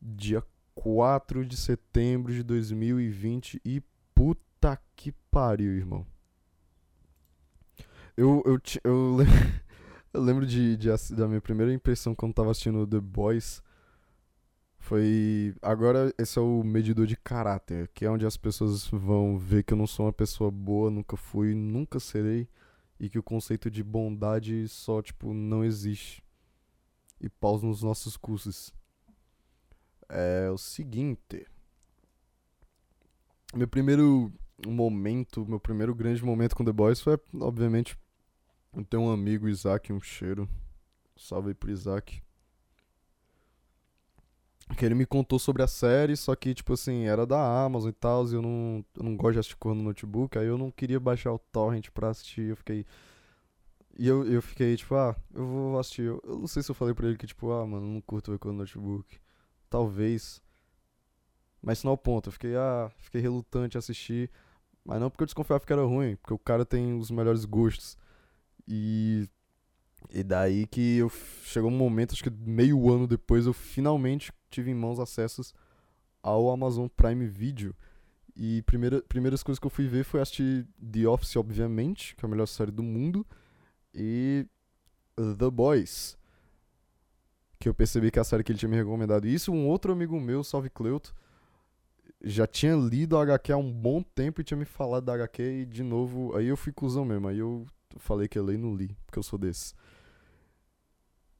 dia 0.00 0.42
4 0.82 1.46
de 1.46 1.56
setembro 1.56 2.32
de 2.32 2.42
2020 2.42 3.60
e 3.64 3.80
puta 4.12 4.76
que 4.96 5.12
pariu, 5.30 5.76
irmão. 5.76 6.04
Eu, 8.16 8.42
eu, 8.44 8.60
eu, 8.82 9.18
eu 10.12 10.20
lembro 10.20 10.44
de, 10.44 10.76
de, 10.76 10.88
da 11.14 11.28
minha 11.28 11.40
primeira 11.40 11.72
impressão 11.72 12.16
quando 12.16 12.34
tava 12.34 12.50
assistindo 12.50 12.84
The 12.84 12.98
Boys. 12.98 13.62
Foi. 14.80 15.54
Agora 15.62 16.12
esse 16.18 16.36
é 16.36 16.42
o 16.42 16.64
medidor 16.64 17.06
de 17.06 17.16
caráter, 17.16 17.88
que 17.94 18.04
é 18.04 18.10
onde 18.10 18.26
as 18.26 18.36
pessoas 18.36 18.84
vão 18.88 19.38
ver 19.38 19.62
que 19.62 19.74
eu 19.74 19.78
não 19.78 19.86
sou 19.86 20.06
uma 20.06 20.12
pessoa 20.12 20.50
boa, 20.50 20.90
nunca 20.90 21.16
fui, 21.16 21.54
nunca 21.54 22.00
serei, 22.00 22.48
e 22.98 23.08
que 23.08 23.20
o 23.20 23.22
conceito 23.22 23.70
de 23.70 23.84
bondade 23.84 24.66
só, 24.66 25.00
tipo, 25.00 25.32
não 25.32 25.64
existe. 25.64 26.24
E 27.20 27.28
paus 27.28 27.62
nos 27.62 27.84
nossos 27.84 28.16
cursos. 28.16 28.74
É 30.14 30.50
o 30.50 30.58
seguinte. 30.58 31.46
Meu 33.54 33.66
primeiro 33.66 34.30
momento, 34.66 35.46
meu 35.46 35.58
primeiro 35.58 35.94
grande 35.94 36.22
momento 36.22 36.54
com 36.54 36.62
The 36.62 36.72
Boys 36.72 37.00
foi, 37.00 37.18
obviamente, 37.40 37.98
tenho 38.90 39.04
um 39.04 39.10
amigo, 39.10 39.48
Isaac, 39.48 39.90
um 39.90 40.00
cheiro. 40.02 40.46
Salve 41.16 41.48
aí 41.48 41.54
pro 41.54 41.70
Isaac. 41.70 42.22
Que 44.76 44.84
ele 44.84 44.94
me 44.94 45.06
contou 45.06 45.38
sobre 45.38 45.62
a 45.62 45.66
série, 45.66 46.14
só 46.14 46.36
que, 46.36 46.52
tipo 46.52 46.74
assim, 46.74 47.04
era 47.04 47.26
da 47.26 47.64
Amazon 47.64 47.88
e 47.88 47.92
tal, 47.94 48.28
e 48.28 48.34
eu 48.34 48.42
não, 48.42 48.84
eu 48.94 49.02
não 49.02 49.16
gosto 49.16 49.32
de 49.32 49.38
assistir 49.38 49.56
coisa 49.56 49.78
no 49.78 49.84
notebook, 49.84 50.36
aí 50.38 50.46
eu 50.46 50.58
não 50.58 50.70
queria 50.70 51.00
baixar 51.00 51.32
o 51.32 51.38
torrent 51.38 51.88
pra 51.90 52.10
assistir, 52.10 52.50
eu 52.50 52.56
fiquei... 52.56 52.84
E 53.98 54.06
eu, 54.06 54.26
eu 54.26 54.42
fiquei, 54.42 54.76
tipo, 54.76 54.94
ah, 54.94 55.16
eu 55.34 55.46
vou 55.46 55.78
assistir. 55.78 56.02
Eu, 56.02 56.20
eu 56.24 56.38
não 56.38 56.46
sei 56.46 56.62
se 56.62 56.70
eu 56.70 56.74
falei 56.74 56.94
pra 56.94 57.06
ele 57.06 57.16
que, 57.16 57.26
tipo, 57.26 57.50
ah, 57.50 57.66
mano, 57.66 57.86
não 57.86 58.00
curto 58.02 58.30
ver 58.30 58.38
coisa 58.38 58.52
no 58.52 58.60
notebook. 58.60 59.21
Talvez. 59.72 60.42
Mas 61.62 61.82
não 61.82 61.92
é 61.92 61.94
o 61.94 61.98
ponto. 61.98 62.28
Eu 62.28 62.32
fiquei, 62.32 62.54
ah, 62.54 62.90
fiquei 62.98 63.22
relutante 63.22 63.78
a 63.78 63.80
assistir. 63.80 64.30
Mas 64.84 65.00
não 65.00 65.08
porque 65.08 65.22
eu 65.22 65.26
desconfiava 65.26 65.64
que 65.64 65.72
era 65.72 65.82
ruim, 65.82 66.14
porque 66.16 66.34
o 66.34 66.38
cara 66.38 66.66
tem 66.66 66.92
os 66.94 67.10
melhores 67.10 67.46
gostos. 67.46 67.96
E. 68.68 69.26
E 70.10 70.22
daí 70.22 70.66
que 70.66 70.98
eu 70.98 71.08
chegou 71.44 71.70
um 71.70 71.76
momento, 71.76 72.12
acho 72.12 72.22
que 72.22 72.30
meio 72.30 72.92
ano 72.92 73.06
depois, 73.06 73.46
eu 73.46 73.52
finalmente 73.52 74.30
tive 74.50 74.70
em 74.70 74.74
mãos 74.74 74.98
acessos 74.98 75.54
ao 76.22 76.50
Amazon 76.50 76.88
Prime 76.88 77.26
Video. 77.26 77.74
E 78.36 78.60
primeira, 78.62 79.00
primeiras 79.00 79.42
coisas 79.42 79.58
que 79.58 79.66
eu 79.66 79.70
fui 79.70 79.86
ver 79.86 80.04
foi 80.04 80.20
assistir 80.20 80.66
The 80.78 81.06
Office, 81.06 81.36
obviamente, 81.36 82.14
que 82.16 82.24
é 82.24 82.26
a 82.26 82.30
melhor 82.30 82.46
série 82.46 82.72
do 82.72 82.82
mundo, 82.82 83.24
e 83.94 84.44
The 85.16 85.50
Boys, 85.50 86.18
que 87.62 87.68
eu 87.68 87.74
percebi 87.74 88.10
que 88.10 88.18
a 88.18 88.24
série 88.24 88.42
que 88.42 88.50
ele 88.50 88.58
tinha 88.58 88.68
me 88.68 88.74
recomendado. 88.74 89.24
Isso, 89.24 89.52
um 89.52 89.68
outro 89.68 89.92
amigo 89.92 90.20
meu, 90.20 90.42
Salve 90.42 90.68
Cleuto, 90.68 91.14
já 92.20 92.44
tinha 92.44 92.74
lido 92.74 93.16
a 93.16 93.22
HQ 93.22 93.52
há 93.52 93.56
um 93.56 93.72
bom 93.72 94.02
tempo 94.02 94.40
e 94.40 94.44
tinha 94.44 94.58
me 94.58 94.64
falado 94.64 95.04
da 95.04 95.14
HQ 95.14 95.42
e 95.42 95.64
de 95.64 95.84
novo, 95.84 96.36
aí 96.36 96.48
eu 96.48 96.56
fui 96.56 96.72
cuzão 96.72 97.04
mesmo, 97.04 97.28
aí 97.28 97.38
eu 97.38 97.64
falei 97.98 98.26
que 98.26 98.36
eu 98.36 98.44
leio 98.44 98.58
e 98.58 98.60
não 98.60 98.74
li, 98.74 98.96
porque 99.06 99.16
eu 99.16 99.22
sou 99.22 99.38
desse. 99.38 99.74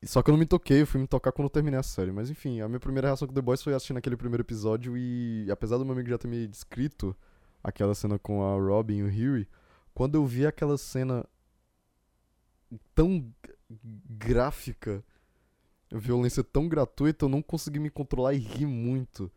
Só 0.05 0.23
que 0.23 0.31
eu 0.31 0.33
não 0.33 0.39
me 0.39 0.47
toquei, 0.47 0.83
eu 0.83 0.87
fui 0.87 1.01
me 1.01 1.09
tocar 1.09 1.33
quando 1.33 1.47
eu 1.47 1.51
terminei 1.51 1.81
a 1.81 1.83
série. 1.83 2.13
Mas 2.13 2.31
enfim, 2.31 2.61
a 2.61 2.69
minha 2.69 2.79
primeira 2.79 3.09
reação 3.09 3.27
com 3.27 3.35
The 3.35 3.43
Boys 3.43 3.61
foi 3.61 3.75
assistindo 3.75 3.97
aquele 3.97 4.17
primeiro 4.17 4.45
episódio 4.45 4.97
e 4.97 5.49
apesar 5.51 5.77
do 5.77 5.85
meu 5.85 5.93
amigo 5.93 6.09
já 6.09 6.19
ter 6.19 6.29
me 6.29 6.47
descrito 6.47 7.17
aquela 7.65 7.97
cena 7.97 8.17
com 8.17 8.45
a 8.45 8.55
Robin 8.55 8.99
e 8.99 9.03
o 9.03 9.07
Huey, 9.07 9.49
quando 9.93 10.15
eu 10.15 10.25
vi 10.25 10.47
aquela 10.47 10.79
cena 10.79 11.27
tão 12.95 13.29
gráfica, 14.09 15.05
violência 15.99 16.43
tão 16.43 16.69
gratuita, 16.69 17.25
eu 17.25 17.29
não 17.29 17.43
consegui 17.43 17.79
me 17.79 17.91
controlar 17.91 18.35
e 18.35 18.39
ri 18.39 18.67
muito 18.67 19.31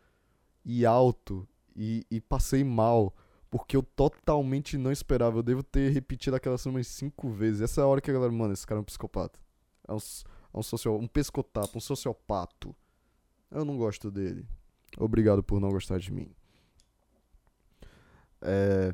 e 0.64 0.86
alto 0.86 1.48
e, 1.76 2.06
e 2.10 2.22
passei 2.22 2.64
mal. 2.64 3.14
Porque 3.50 3.78
eu 3.78 3.84
totalmente 3.84 4.78
não 4.78 4.92
esperava. 4.92 5.38
Eu 5.38 5.44
devo 5.44 5.64
ter 5.64 5.90
repetido 5.92 6.36
aquela 6.36 6.58
cena 6.58 6.76
umas 6.76 6.88
cinco 6.88 7.30
vezes. 7.30 7.62
Essa 7.62 7.82
é 7.82 7.84
a 7.84 7.88
hora 7.88 8.02
que 8.02 8.10
a 8.10 8.14
galera, 8.14 8.32
mano, 8.32 8.54
esse 8.54 8.66
cara 8.66 8.80
é 8.80 8.82
um 8.82 8.86
psicopata. 8.86 9.40
É 9.88 9.94
um, 9.94 9.98
é 9.98 10.58
um, 10.58 10.64
social, 10.64 10.98
um 10.98 11.08
pescotapo, 11.08 11.78
um 11.78 11.82
sociopato. 11.82 12.76
Eu 13.50 13.64
não 13.64 13.78
gosto 13.78 14.12
dele. 14.12 14.46
Obrigado 14.98 15.44
por 15.44 15.62
não 15.62 15.70
gostar 15.70 16.00
de 16.00 16.12
mim. 16.12 16.30
É. 18.42 18.94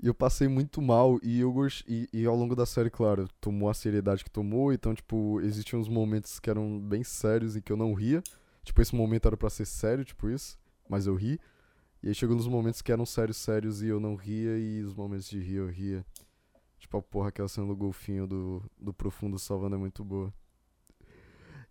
e 0.00 0.06
eu 0.06 0.14
passei 0.14 0.48
muito 0.48 0.80
mal 0.80 1.18
e 1.22 1.40
eu 1.40 1.54
e, 1.86 2.08
e 2.12 2.26
ao 2.26 2.34
longo 2.34 2.56
da 2.56 2.66
série, 2.66 2.90
claro, 2.90 3.28
tomou 3.40 3.68
a 3.68 3.74
seriedade 3.74 4.24
que 4.24 4.30
tomou, 4.30 4.72
então, 4.72 4.94
tipo, 4.94 5.40
existiam 5.40 5.80
uns 5.80 5.88
momentos 5.88 6.38
que 6.38 6.50
eram 6.50 6.78
bem 6.78 7.04
sérios 7.04 7.56
e 7.56 7.62
que 7.62 7.72
eu 7.72 7.76
não 7.76 7.94
ria. 7.94 8.22
Tipo, 8.62 8.82
esse 8.82 8.94
momento 8.94 9.26
era 9.26 9.36
para 9.36 9.50
ser 9.50 9.66
sério, 9.66 10.04
tipo 10.04 10.28
isso, 10.28 10.58
mas 10.88 11.06
eu 11.06 11.14
ri. 11.14 11.40
E 12.02 12.08
aí 12.08 12.14
chegou 12.14 12.34
nos 12.36 12.46
momentos 12.46 12.80
que 12.80 12.92
eram 12.92 13.04
sérios, 13.04 13.36
sérios 13.36 13.82
e 13.82 13.88
eu 13.88 14.00
não 14.00 14.14
ria, 14.14 14.58
e 14.58 14.82
os 14.82 14.94
momentos 14.94 15.28
de 15.28 15.38
rir 15.38 15.56
eu 15.56 15.68
ria. 15.68 16.04
Tipo, 16.78 16.98
a 16.98 17.02
porra, 17.02 17.28
aquela 17.28 17.48
cena 17.48 17.66
do 17.66 17.76
golfinho 17.76 18.26
do, 18.26 18.62
do 18.78 18.92
Profundo 18.92 19.38
salvando 19.38 19.76
é 19.76 19.78
muito 19.78 20.02
boa. 20.02 20.32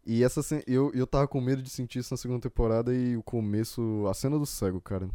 E 0.05 0.23
essa 0.23 0.41
eu, 0.65 0.91
eu 0.93 1.05
tava 1.05 1.27
com 1.27 1.41
medo 1.41 1.61
de 1.61 1.69
sentir 1.69 1.99
isso 1.99 2.13
na 2.13 2.17
segunda 2.17 2.39
temporada 2.39 2.93
e 2.93 3.17
o 3.17 3.23
começo. 3.23 4.05
A 4.07 4.13
cena 4.13 4.37
do 4.37 4.45
cego, 4.45 4.79
cara. 4.79 5.09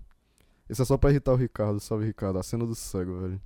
Isso 0.69 0.83
é 0.83 0.85
só 0.85 0.97
pra 0.97 1.11
irritar 1.11 1.33
o 1.33 1.37
Ricardo, 1.37 1.81
salve 1.81 2.07
Ricardo. 2.07 2.39
A 2.39 2.43
cena 2.43 2.67
do 2.67 2.75
cego, 2.75 3.21
velho. 3.21 3.41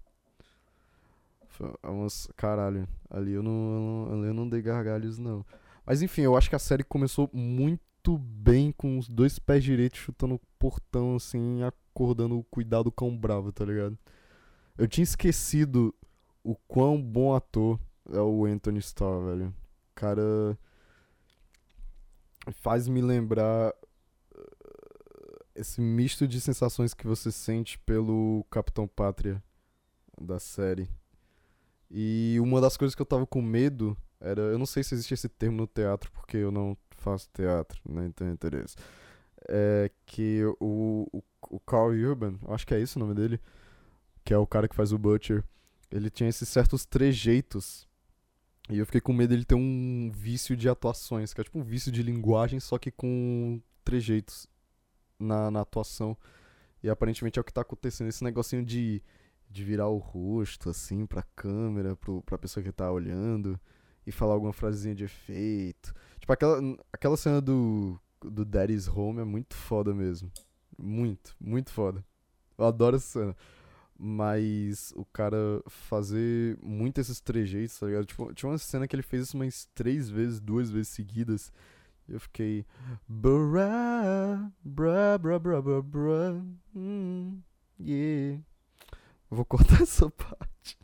Umas. 1.82 2.28
Caralho. 2.36 2.88
Ali 3.10 3.32
eu 3.32 3.42
não, 3.42 4.08
ali 4.12 4.28
eu 4.28 4.34
não 4.34 4.48
dei 4.48 4.62
gargalhos, 4.62 5.18
não. 5.18 5.44
Mas 5.84 6.02
enfim, 6.02 6.22
eu 6.22 6.36
acho 6.36 6.48
que 6.48 6.56
a 6.56 6.60
série 6.60 6.84
começou 6.84 7.28
muito 7.32 8.16
bem 8.18 8.72
com 8.72 8.98
os 8.98 9.08
dois 9.08 9.38
pés 9.38 9.64
direitos 9.64 9.98
chutando 9.98 10.34
o 10.34 10.40
portão, 10.58 11.16
assim, 11.16 11.62
acordando 11.62 12.38
o 12.38 12.44
cuidado 12.44 12.92
cão 12.92 13.16
bravo, 13.16 13.50
tá 13.52 13.64
ligado? 13.64 13.98
Eu 14.76 14.86
tinha 14.86 15.02
esquecido 15.02 15.94
o 16.44 16.54
quão 16.54 17.02
bom 17.02 17.34
ator 17.34 17.80
é 18.12 18.20
o 18.20 18.44
Anthony 18.44 18.78
Starr, 18.78 19.24
velho. 19.24 19.54
Cara 19.94 20.56
faz 22.52 22.88
me 22.88 23.00
lembrar 23.00 23.74
esse 25.58 25.80
misto 25.80 26.26
de 26.26 26.40
sensações 26.40 26.94
que 26.94 27.06
você 27.06 27.32
sente 27.32 27.78
pelo 27.80 28.46
Capitão 28.50 28.86
Pátria 28.86 29.42
da 30.20 30.38
série. 30.38 30.88
E 31.90 32.36
uma 32.40 32.60
das 32.60 32.76
coisas 32.76 32.94
que 32.94 33.02
eu 33.02 33.06
tava 33.06 33.26
com 33.26 33.42
medo 33.42 33.96
era. 34.20 34.40
Eu 34.40 34.58
não 34.58 34.66
sei 34.66 34.82
se 34.82 34.94
existe 34.94 35.14
esse 35.14 35.28
termo 35.28 35.56
no 35.56 35.66
teatro, 35.66 36.10
porque 36.12 36.36
eu 36.36 36.50
não 36.50 36.76
faço 36.90 37.28
teatro, 37.32 37.80
nem 37.88 38.10
tenho 38.10 38.32
interesse. 38.32 38.76
É 39.48 39.90
que 40.06 40.44
o, 40.60 41.08
o, 41.12 41.22
o 41.50 41.60
Carl 41.60 41.92
Urban, 41.92 42.38
acho 42.48 42.66
que 42.66 42.74
é 42.74 42.80
esse 42.80 42.96
o 42.96 43.00
nome 43.00 43.14
dele, 43.14 43.40
que 44.24 44.34
é 44.34 44.38
o 44.38 44.46
cara 44.46 44.68
que 44.68 44.74
faz 44.74 44.92
o 44.92 44.98
Butcher, 44.98 45.42
ele 45.90 46.10
tinha 46.10 46.28
esses 46.28 46.48
certos 46.48 46.84
trejeitos. 46.84 47.88
E 48.70 48.78
eu 48.78 48.84
fiquei 48.84 49.00
com 49.00 49.14
medo 49.14 49.30
dele 49.30 49.44
ter 49.44 49.54
um 49.54 50.10
vício 50.12 50.54
de 50.54 50.68
atuações, 50.68 51.32
que 51.32 51.40
é 51.40 51.44
tipo 51.44 51.58
um 51.58 51.64
vício 51.64 51.90
de 51.90 52.02
linguagem, 52.02 52.60
só 52.60 52.78
que 52.78 52.90
com 52.90 53.62
trejeitos 53.82 54.46
na, 55.18 55.50
na 55.50 55.60
atuação. 55.60 56.16
E 56.82 56.88
aparentemente 56.88 57.38
é 57.38 57.42
o 57.42 57.44
que 57.44 57.52
tá 57.52 57.62
acontecendo, 57.62 58.08
esse 58.08 58.22
negocinho 58.22 58.64
de 58.64 59.02
de 59.50 59.64
virar 59.64 59.88
o 59.88 59.98
rosto, 59.98 60.68
assim, 60.70 61.06
pra 61.06 61.22
câmera, 61.34 61.96
pro, 61.96 62.22
pra 62.22 62.38
pessoa 62.38 62.62
que 62.62 62.72
tá 62.72 62.90
olhando, 62.90 63.58
e 64.06 64.12
falar 64.12 64.34
alguma 64.34 64.52
frasezinha 64.52 64.94
de 64.94 65.04
efeito. 65.04 65.94
Tipo, 66.18 66.32
aquela, 66.32 66.60
aquela 66.92 67.16
cena 67.16 67.40
do, 67.40 67.98
do 68.22 68.44
Daddy's 68.44 68.88
Home 68.88 69.20
é 69.20 69.24
muito 69.24 69.54
foda 69.54 69.94
mesmo. 69.94 70.30
Muito, 70.78 71.34
muito 71.40 71.70
foda. 71.70 72.04
Eu 72.56 72.66
adoro 72.66 72.96
essa 72.96 73.20
cena. 73.20 73.36
Mas 74.00 74.92
o 74.96 75.04
cara 75.04 75.36
fazer 75.66 76.56
muito 76.62 77.00
esses 77.00 77.20
trejeitos, 77.20 77.78
tá 77.78 77.86
ligado? 77.86 78.06
Tipo, 78.06 78.32
tinha 78.32 78.48
uma 78.48 78.58
cena 78.58 78.86
que 78.86 78.94
ele 78.94 79.02
fez 79.02 79.24
isso 79.24 79.36
umas 79.36 79.68
três 79.74 80.08
vezes, 80.08 80.40
duas 80.40 80.70
vezes 80.70 80.88
seguidas. 80.88 81.52
Eu 82.08 82.18
fiquei. 82.18 82.64
Bra, 83.06 84.50
bra, 84.64 85.18
bra, 85.18 85.38
bra, 85.38 85.60
bra, 85.60 85.82
bra. 85.82 86.42
Mm, 86.74 87.40
yeah. 87.78 88.42
Vou 89.28 89.44
cortar 89.44 89.82
essa 89.82 90.08
parte. 90.08 90.78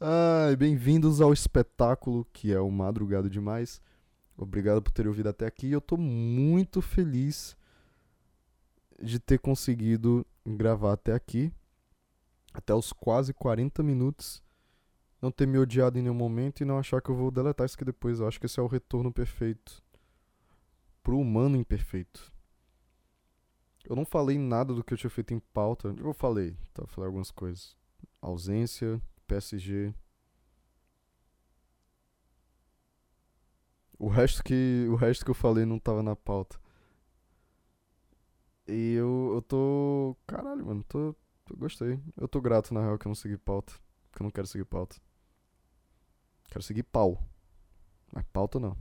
Ai, 0.00 0.56
bem-vindos 0.56 1.20
ao 1.20 1.32
espetáculo 1.32 2.26
que 2.32 2.52
é 2.52 2.58
o 2.58 2.68
Madrugado 2.68 3.30
Demais. 3.30 3.80
Obrigado 4.36 4.82
por 4.82 4.90
terem 4.90 5.08
ouvido 5.08 5.28
até 5.28 5.46
aqui. 5.46 5.70
Eu 5.70 5.80
tô 5.80 5.96
muito 5.96 6.82
feliz 6.82 7.56
de 9.00 9.20
ter 9.20 9.38
conseguido 9.38 10.26
gravar 10.44 10.94
até 10.94 11.12
aqui. 11.12 11.52
Até 12.52 12.74
os 12.74 12.92
quase 12.92 13.32
40 13.32 13.84
minutos. 13.84 14.42
Não 15.20 15.30
ter 15.30 15.46
me 15.46 15.58
odiado 15.58 15.98
em 15.98 16.02
nenhum 16.02 16.14
momento 16.14 16.62
e 16.62 16.64
não 16.64 16.78
achar 16.78 17.02
que 17.02 17.10
eu 17.10 17.14
vou 17.14 17.30
deletar 17.30 17.66
isso 17.66 17.74
aqui 17.74 17.84
depois. 17.84 18.20
Eu 18.20 18.28
acho 18.28 18.40
que 18.40 18.46
esse 18.46 18.58
é 18.58 18.62
o 18.62 18.66
retorno 18.66 19.12
perfeito. 19.12 19.82
Pro 21.02 21.18
humano 21.18 21.56
imperfeito. 21.56 22.32
Eu 23.84 23.96
não 23.96 24.04
falei 24.04 24.38
nada 24.38 24.74
do 24.74 24.84
que 24.84 24.94
eu 24.94 24.98
tinha 24.98 25.10
feito 25.10 25.34
em 25.34 25.40
pauta. 25.52 25.94
Eu 25.98 26.12
falei, 26.12 26.56
tá? 26.72 26.86
Falei 26.86 27.06
algumas 27.06 27.30
coisas. 27.30 27.76
Ausência, 28.20 29.00
PSG. 29.26 29.94
O 33.98 34.08
resto 34.08 34.42
que, 34.42 34.86
o 34.88 34.94
resto 34.94 35.24
que 35.24 35.30
eu 35.30 35.34
falei 35.34 35.64
não 35.66 35.78
tava 35.78 36.02
na 36.02 36.16
pauta. 36.16 36.58
E 38.66 38.94
eu, 38.94 39.32
eu 39.34 39.42
tô. 39.42 40.16
Caralho, 40.26 40.64
mano, 40.66 40.84
tô, 40.84 41.14
tô. 41.44 41.56
Gostei. 41.56 42.00
Eu 42.16 42.28
tô 42.28 42.40
grato, 42.40 42.72
na 42.72 42.80
real, 42.80 42.98
que 42.98 43.06
eu 43.06 43.10
não 43.10 43.14
segui 43.14 43.36
pauta. 43.36 43.74
Que 44.12 44.22
eu 44.22 44.24
não 44.24 44.30
quero 44.30 44.46
seguir 44.46 44.64
pauta. 44.64 44.96
Quero 46.50 46.62
seguir 46.62 46.82
pau. 46.82 47.22
Mas 48.12 48.24
pauta 48.32 48.58
não. 48.58 48.76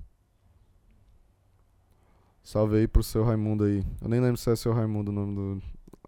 Salve 2.43 2.78
aí 2.78 2.88
pro 2.88 3.03
seu 3.03 3.24
Raimundo 3.24 3.63
aí. 3.63 3.86
Eu 4.01 4.09
nem 4.09 4.20
lembro 4.20 4.38
se 4.38 4.49
é 4.49 4.55
seu 4.55 4.74
Raimundo 4.74 5.11
o 5.11 5.13
nome 5.13 5.61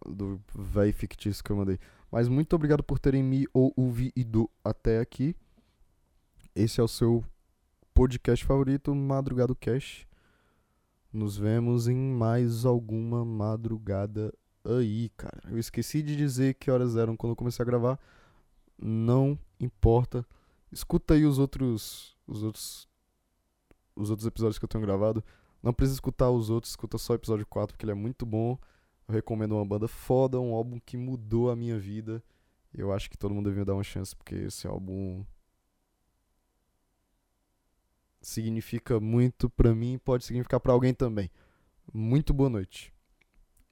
do, 0.05 0.13
do 0.13 0.41
véi 0.55 0.91
fictício 0.91 1.43
que 1.43 1.51
eu 1.51 1.55
mandei. 1.55 1.79
Mas 2.11 2.27
muito 2.27 2.55
obrigado 2.55 2.83
por 2.83 2.99
terem 2.99 3.21
me 3.23 3.45
ouvido 3.53 4.49
até 4.63 4.99
aqui. 4.99 5.35
Esse 6.55 6.81
é 6.81 6.83
o 6.83 6.87
seu 6.87 7.23
podcast 7.93 8.43
favorito, 8.43 8.93
Madrugado 8.95 9.55
Cash. 9.55 10.07
Nos 11.13 11.37
vemos 11.37 11.87
em 11.87 11.95
mais 11.95 12.65
alguma 12.65 13.23
madrugada 13.23 14.33
aí, 14.65 15.09
cara. 15.15 15.43
Eu 15.49 15.59
esqueci 15.59 16.01
de 16.01 16.15
dizer 16.15 16.55
que 16.55 16.71
horas 16.71 16.95
eram 16.95 17.15
quando 17.15 17.31
eu 17.31 17.35
comecei 17.35 17.61
a 17.63 17.65
gravar. 17.65 17.99
Não 18.77 19.37
importa. 19.59 20.25
Escuta 20.71 21.13
aí 21.13 21.25
os 21.25 21.37
outros 21.37 22.15
os 22.27 22.43
outros 22.43 22.87
os 23.95 24.09
outros 24.09 24.25
episódios 24.25 24.57
que 24.57 24.65
eu 24.65 24.69
tenho 24.69 24.83
gravado. 24.83 25.23
Não 25.61 25.73
precisa 25.73 25.95
escutar 25.95 26.29
os 26.31 26.49
outros, 26.49 26.71
escuta 26.71 26.97
só 26.97 27.13
o 27.13 27.15
episódio 27.15 27.45
4, 27.45 27.73
porque 27.73 27.85
ele 27.85 27.91
é 27.91 27.95
muito 27.95 28.25
bom. 28.25 28.57
Eu 29.07 29.13
recomendo 29.13 29.55
uma 29.55 29.65
banda 29.65 29.87
foda, 29.87 30.39
um 30.39 30.53
álbum 30.55 30.79
que 30.79 30.97
mudou 30.97 31.51
a 31.51 31.55
minha 31.55 31.77
vida. 31.77 32.23
Eu 32.73 32.91
acho 32.91 33.09
que 33.09 33.17
todo 33.17 33.33
mundo 33.33 33.49
devia 33.49 33.65
dar 33.65 33.73
uma 33.73 33.83
chance, 33.83 34.15
porque 34.15 34.35
esse 34.35 34.65
álbum 34.65 35.25
significa 38.21 38.99
muito 38.99 39.49
pra 39.49 39.73
mim 39.75 39.97
pode 39.97 40.23
significar 40.23 40.59
para 40.59 40.73
alguém 40.73 40.93
também. 40.93 41.29
Muito 41.93 42.33
boa 42.33 42.49
noite. 42.49 42.93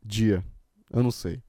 Dia. 0.03 0.43
Eu 0.91 1.03
não 1.03 1.11
sei. 1.11 1.41